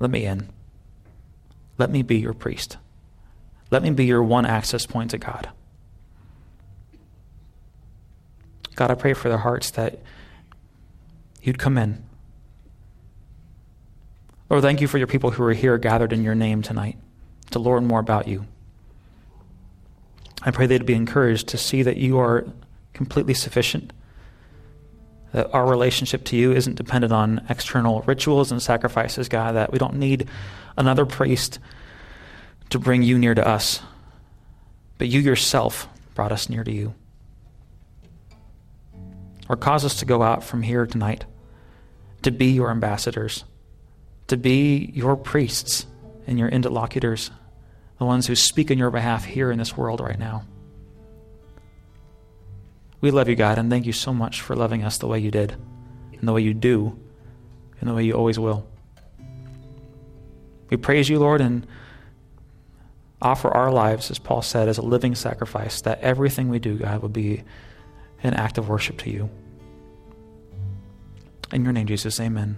Let 0.00 0.10
me 0.10 0.24
in. 0.24 0.48
Let 1.80 1.90
me 1.90 2.02
be 2.02 2.18
your 2.18 2.34
priest. 2.34 2.76
Let 3.70 3.82
me 3.82 3.88
be 3.88 4.04
your 4.04 4.22
one 4.22 4.44
access 4.44 4.84
point 4.84 5.12
to 5.12 5.18
God. 5.18 5.48
God, 8.76 8.90
I 8.90 8.94
pray 8.94 9.14
for 9.14 9.30
their 9.30 9.38
hearts 9.38 9.70
that 9.70 9.98
you'd 11.42 11.58
come 11.58 11.78
in. 11.78 12.04
Lord, 14.50 14.62
thank 14.62 14.82
you 14.82 14.88
for 14.88 14.98
your 14.98 15.06
people 15.06 15.30
who 15.30 15.42
are 15.42 15.54
here 15.54 15.78
gathered 15.78 16.12
in 16.12 16.22
your 16.22 16.34
name 16.34 16.60
tonight 16.60 16.98
to 17.52 17.58
learn 17.58 17.86
more 17.86 18.00
about 18.00 18.28
you, 18.28 18.46
I 20.42 20.50
pray 20.50 20.66
they'd 20.66 20.84
be 20.84 20.92
encouraged 20.92 21.48
to 21.48 21.58
see 21.58 21.82
that 21.82 21.96
you 21.96 22.18
are 22.18 22.46
completely 22.92 23.32
sufficient, 23.32 23.94
that 25.32 25.52
our 25.54 25.66
relationship 25.66 26.24
to 26.26 26.36
you 26.36 26.52
isn't 26.52 26.74
dependent 26.74 27.12
on 27.12 27.46
external 27.48 28.02
rituals 28.02 28.52
and 28.52 28.60
sacrifices, 28.60 29.30
God, 29.30 29.54
that 29.54 29.72
we 29.72 29.78
don't 29.78 29.94
need 29.94 30.28
another 30.76 31.06
priest 31.06 31.58
to 32.70 32.78
bring 32.78 33.02
you 33.02 33.18
near 33.18 33.34
to 33.34 33.46
us, 33.46 33.80
but 34.98 35.08
you 35.08 35.20
yourself 35.20 35.88
brought 36.14 36.32
us 36.32 36.48
near 36.48 36.64
to 36.64 36.72
you. 36.72 36.94
Or 39.48 39.56
cause 39.56 39.84
us 39.84 39.98
to 39.98 40.04
go 40.04 40.22
out 40.22 40.44
from 40.44 40.62
here 40.62 40.86
tonight 40.86 41.24
to 42.22 42.30
be 42.30 42.52
your 42.52 42.70
ambassadors, 42.70 43.44
to 44.28 44.36
be 44.36 44.90
your 44.94 45.16
priests 45.16 45.86
and 46.26 46.38
your 46.38 46.48
interlocutors, 46.48 47.30
the 47.98 48.04
ones 48.04 48.26
who 48.26 48.36
speak 48.36 48.70
on 48.70 48.78
your 48.78 48.90
behalf 48.90 49.24
here 49.24 49.50
in 49.50 49.58
this 49.58 49.76
world 49.76 50.00
right 50.00 50.18
now. 50.18 50.44
We 53.00 53.10
love 53.10 53.28
you, 53.28 53.34
God, 53.34 53.58
and 53.58 53.70
thank 53.70 53.86
you 53.86 53.92
so 53.92 54.12
much 54.12 54.42
for 54.42 54.54
loving 54.54 54.84
us 54.84 54.98
the 54.98 55.06
way 55.06 55.18
you 55.18 55.30
did, 55.30 55.56
and 56.12 56.28
the 56.28 56.32
way 56.32 56.42
you 56.42 56.52
do, 56.52 56.98
and 57.80 57.88
the 57.88 57.94
way 57.94 58.04
you 58.04 58.12
always 58.12 58.38
will. 58.38 58.66
We 60.70 60.76
praise 60.76 61.08
you, 61.08 61.18
Lord, 61.18 61.40
and 61.40 61.66
offer 63.20 63.50
our 63.50 63.70
lives, 63.70 64.10
as 64.10 64.18
Paul 64.18 64.42
said, 64.42 64.68
as 64.68 64.78
a 64.78 64.82
living 64.82 65.14
sacrifice, 65.14 65.80
that 65.82 66.00
everything 66.00 66.48
we 66.48 66.58
do, 66.58 66.78
God, 66.78 67.02
would 67.02 67.12
be 67.12 67.42
an 68.22 68.34
act 68.34 68.56
of 68.56 68.68
worship 68.68 68.98
to 68.98 69.10
you. 69.10 69.28
In 71.52 71.64
your 71.64 71.72
name, 71.72 71.86
Jesus, 71.86 72.20
amen. 72.20 72.56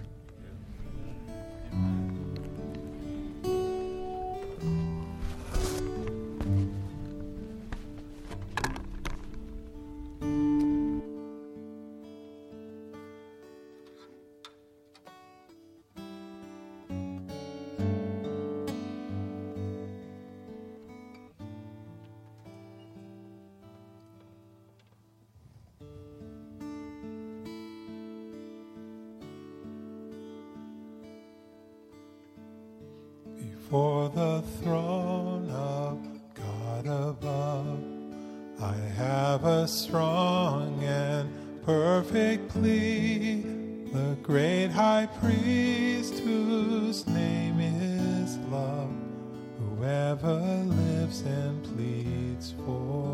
Before 33.73 34.07
the 34.09 34.43
throne 34.61 35.49
of 35.49 35.97
God 36.35 36.85
above. 36.85 37.79
I 38.61 38.75
have 38.95 39.45
a 39.45 39.67
strong 39.67 40.83
and 40.83 41.27
perfect 41.65 42.49
plea, 42.49 43.41
the 43.91 44.15
great 44.21 44.67
high 44.67 45.07
priest 45.19 46.19
whose 46.19 47.07
name 47.07 47.59
is 47.59 48.37
love, 48.51 48.93
whoever 49.57 50.35
lives 50.35 51.21
and 51.21 51.63
pleads 51.63 52.53
for 52.67 53.12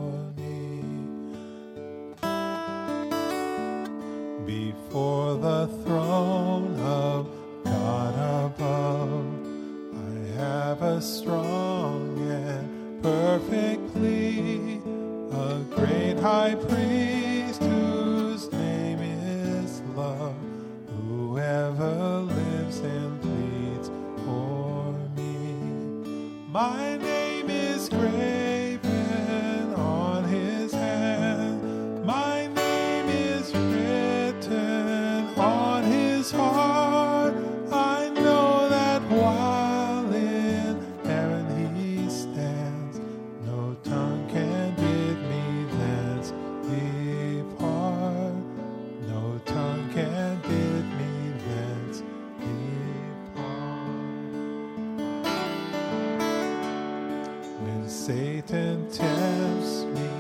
Satan 58.10 58.90
tempts 58.90 59.84
me. 59.94 60.19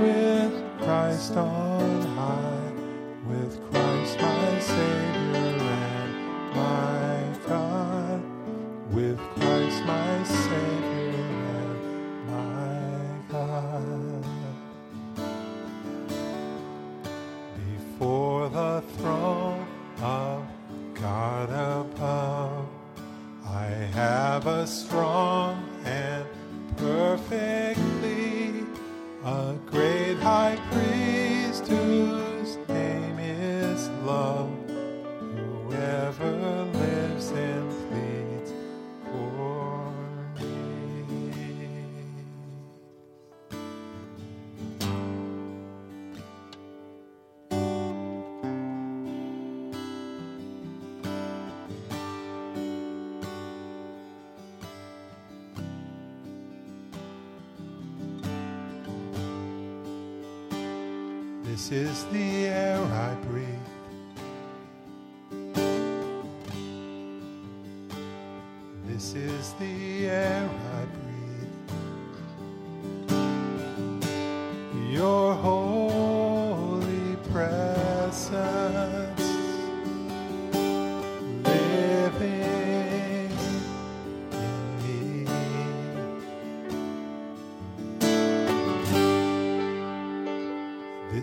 with 0.00 0.80
Christ 0.80 1.36
on 1.36 2.02
high, 2.16 2.72
with 3.28 3.58
Christ 3.70 4.20
my 4.20 4.58
Savior. 4.60 5.13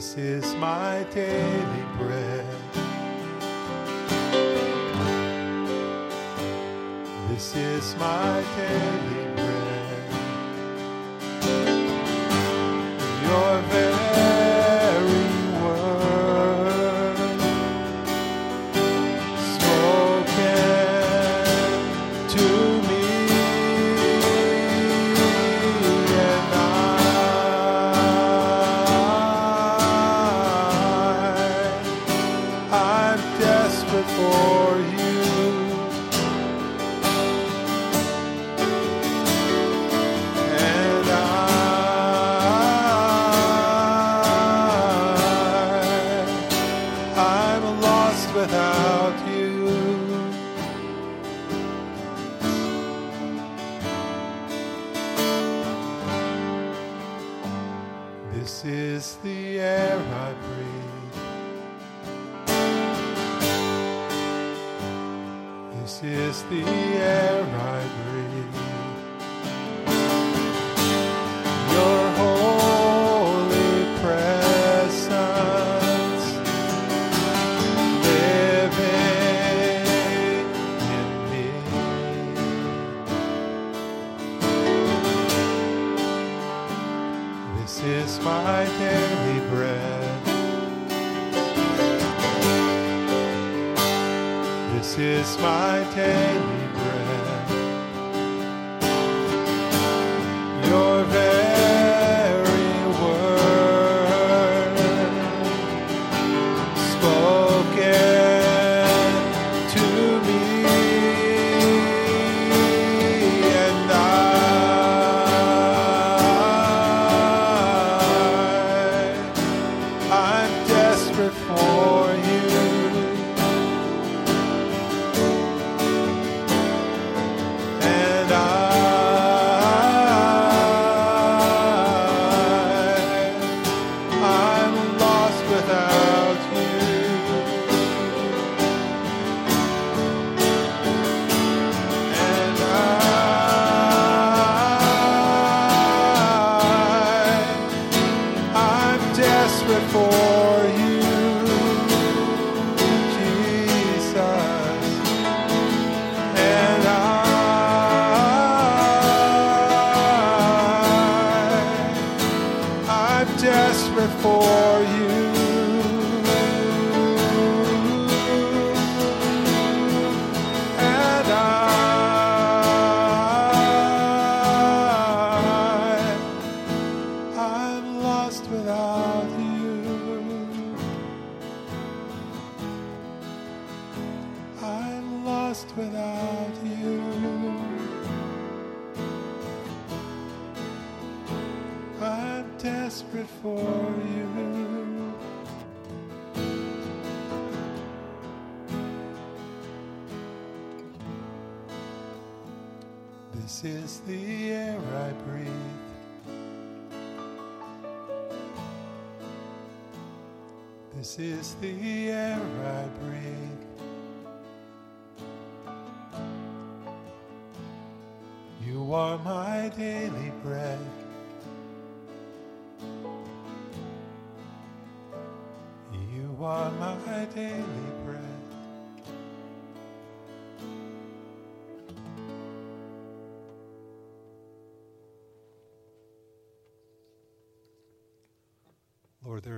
This 0.02 0.18
is 0.18 0.56
my 0.56 1.06
daily 1.14 1.86
bread. 1.99 2.45
This 7.30 7.56
is 7.56 7.95
my 7.97 8.43
daily 8.56 9.30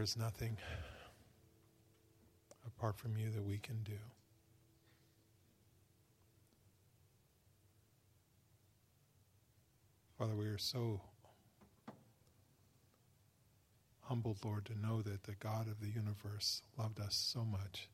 is 0.03 0.17
nothing 0.17 0.57
apart 2.67 2.97
from 2.97 3.17
you 3.17 3.29
that 3.31 3.41
we 3.41 3.57
can 3.57 3.81
do. 3.83 3.97
Father, 10.19 10.35
we 10.35 10.47
are 10.47 10.57
so 10.57 10.99
humbled, 14.01 14.39
Lord, 14.43 14.65
to 14.65 14.77
know 14.77 15.01
that 15.01 15.23
the 15.23 15.35
God 15.35 15.69
of 15.69 15.79
the 15.79 15.87
universe 15.87 16.63
loved 16.77 16.99
us 16.99 17.15
so 17.15 17.45
much 17.45 17.87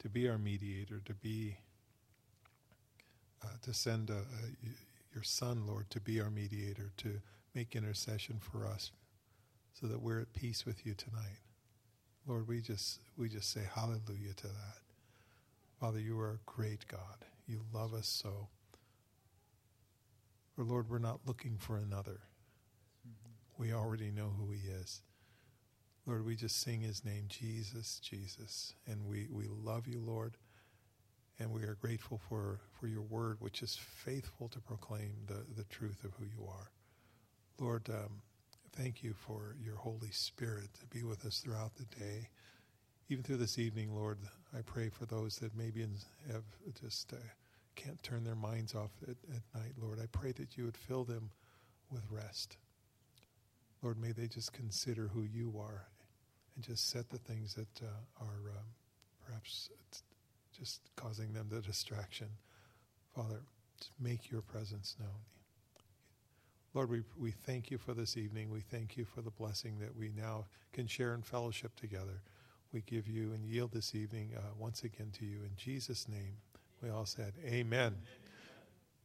to 0.00 0.08
be 0.08 0.28
our 0.28 0.38
mediator, 0.38 1.00
to 1.04 1.14
be 1.14 1.56
uh, 3.44 3.46
to 3.62 3.72
send 3.72 4.10
uh, 4.10 4.14
uh, 4.14 4.16
a, 4.16 4.66
a, 4.66 5.14
your 5.14 5.22
Son, 5.22 5.68
Lord, 5.68 5.88
to 5.90 6.00
be 6.00 6.20
our 6.20 6.30
mediator, 6.30 6.90
to 6.96 7.20
make 7.54 7.76
intercession 7.76 8.40
for 8.40 8.66
us 8.66 8.90
so 9.80 9.86
that 9.86 10.00
we're 10.02 10.20
at 10.20 10.32
peace 10.32 10.66
with 10.66 10.84
you 10.84 10.94
tonight. 10.94 11.38
Lord, 12.26 12.48
we 12.48 12.60
just 12.60 13.00
we 13.16 13.28
just 13.28 13.52
say 13.52 13.62
hallelujah 13.74 14.34
to 14.36 14.46
that. 14.46 14.78
Father, 15.80 16.00
you 16.00 16.18
are 16.18 16.32
a 16.32 16.50
great 16.50 16.86
God. 16.88 17.24
You 17.46 17.60
love 17.72 17.94
us 17.94 18.08
so. 18.08 18.48
Or 20.56 20.64
Lord, 20.64 20.90
we're 20.90 20.98
not 20.98 21.20
looking 21.24 21.56
for 21.56 21.76
another. 21.76 22.20
We 23.56 23.72
already 23.72 24.10
know 24.10 24.32
who 24.36 24.50
he 24.50 24.68
is. 24.68 25.02
Lord, 26.06 26.24
we 26.24 26.36
just 26.36 26.60
sing 26.60 26.80
his 26.80 27.04
name, 27.04 27.24
Jesus, 27.28 28.00
Jesus. 28.02 28.74
And 28.86 29.06
we, 29.06 29.28
we 29.30 29.44
love 29.46 29.86
you, 29.86 30.00
Lord. 30.00 30.36
And 31.38 31.52
we 31.52 31.62
are 31.62 31.76
grateful 31.80 32.20
for, 32.28 32.60
for 32.80 32.88
your 32.88 33.02
word, 33.02 33.36
which 33.40 33.62
is 33.62 33.76
faithful 33.76 34.48
to 34.48 34.60
proclaim 34.60 35.12
the, 35.26 35.44
the 35.56 35.64
truth 35.64 36.04
of 36.04 36.12
who 36.14 36.24
you 36.24 36.48
are. 36.48 36.70
Lord, 37.60 37.88
um, 37.90 38.22
thank 38.78 39.02
you 39.02 39.12
for 39.12 39.56
your 39.60 39.74
Holy 39.74 40.10
Spirit 40.12 40.68
to 40.78 40.86
be 40.86 41.02
with 41.02 41.24
us 41.26 41.40
throughout 41.40 41.74
the 41.74 41.84
day. 41.96 42.28
Even 43.08 43.24
through 43.24 43.38
this 43.38 43.58
evening, 43.58 43.92
Lord, 43.92 44.18
I 44.56 44.60
pray 44.60 44.88
for 44.88 45.04
those 45.04 45.34
that 45.36 45.56
maybe 45.56 45.84
have 46.30 46.44
just 46.80 47.12
uh, 47.12 47.16
can't 47.74 48.00
turn 48.04 48.22
their 48.22 48.36
minds 48.36 48.76
off 48.76 48.92
at, 49.02 49.16
at 49.34 49.60
night, 49.60 49.72
Lord. 49.82 49.98
I 50.00 50.06
pray 50.06 50.30
that 50.32 50.56
you 50.56 50.64
would 50.64 50.76
fill 50.76 51.02
them 51.02 51.30
with 51.90 52.02
rest. 52.08 52.56
Lord, 53.82 53.98
may 54.00 54.12
they 54.12 54.28
just 54.28 54.52
consider 54.52 55.08
who 55.08 55.22
you 55.22 55.54
are 55.58 55.88
and 56.54 56.64
just 56.64 56.88
set 56.88 57.08
the 57.10 57.18
things 57.18 57.54
that 57.54 57.82
uh, 57.82 58.24
are 58.24 58.50
um, 58.50 58.66
perhaps 59.26 59.70
just 60.56 60.82
causing 60.94 61.32
them 61.32 61.48
the 61.50 61.60
distraction. 61.60 62.28
Father, 63.12 63.42
make 63.98 64.30
your 64.30 64.42
presence 64.42 64.94
known. 65.00 65.37
Lord, 66.78 66.90
we, 66.90 67.02
we 67.18 67.32
thank 67.32 67.72
you 67.72 67.76
for 67.76 67.92
this 67.92 68.16
evening. 68.16 68.52
We 68.52 68.60
thank 68.60 68.96
you 68.96 69.04
for 69.04 69.20
the 69.20 69.32
blessing 69.32 69.80
that 69.80 69.96
we 69.96 70.12
now 70.16 70.44
can 70.72 70.86
share 70.86 71.12
in 71.12 71.22
fellowship 71.22 71.74
together. 71.74 72.22
We 72.72 72.82
give 72.82 73.08
you 73.08 73.32
and 73.32 73.44
yield 73.44 73.72
this 73.72 73.96
evening 73.96 74.30
uh, 74.36 74.42
once 74.56 74.84
again 74.84 75.10
to 75.18 75.24
you. 75.24 75.38
In 75.38 75.50
Jesus' 75.56 76.06
name, 76.08 76.36
we 76.80 76.88
all 76.90 77.04
said, 77.04 77.32
Amen. 77.44 77.56
Amen. 77.72 77.96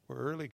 We're 0.07 0.17
early. 0.17 0.51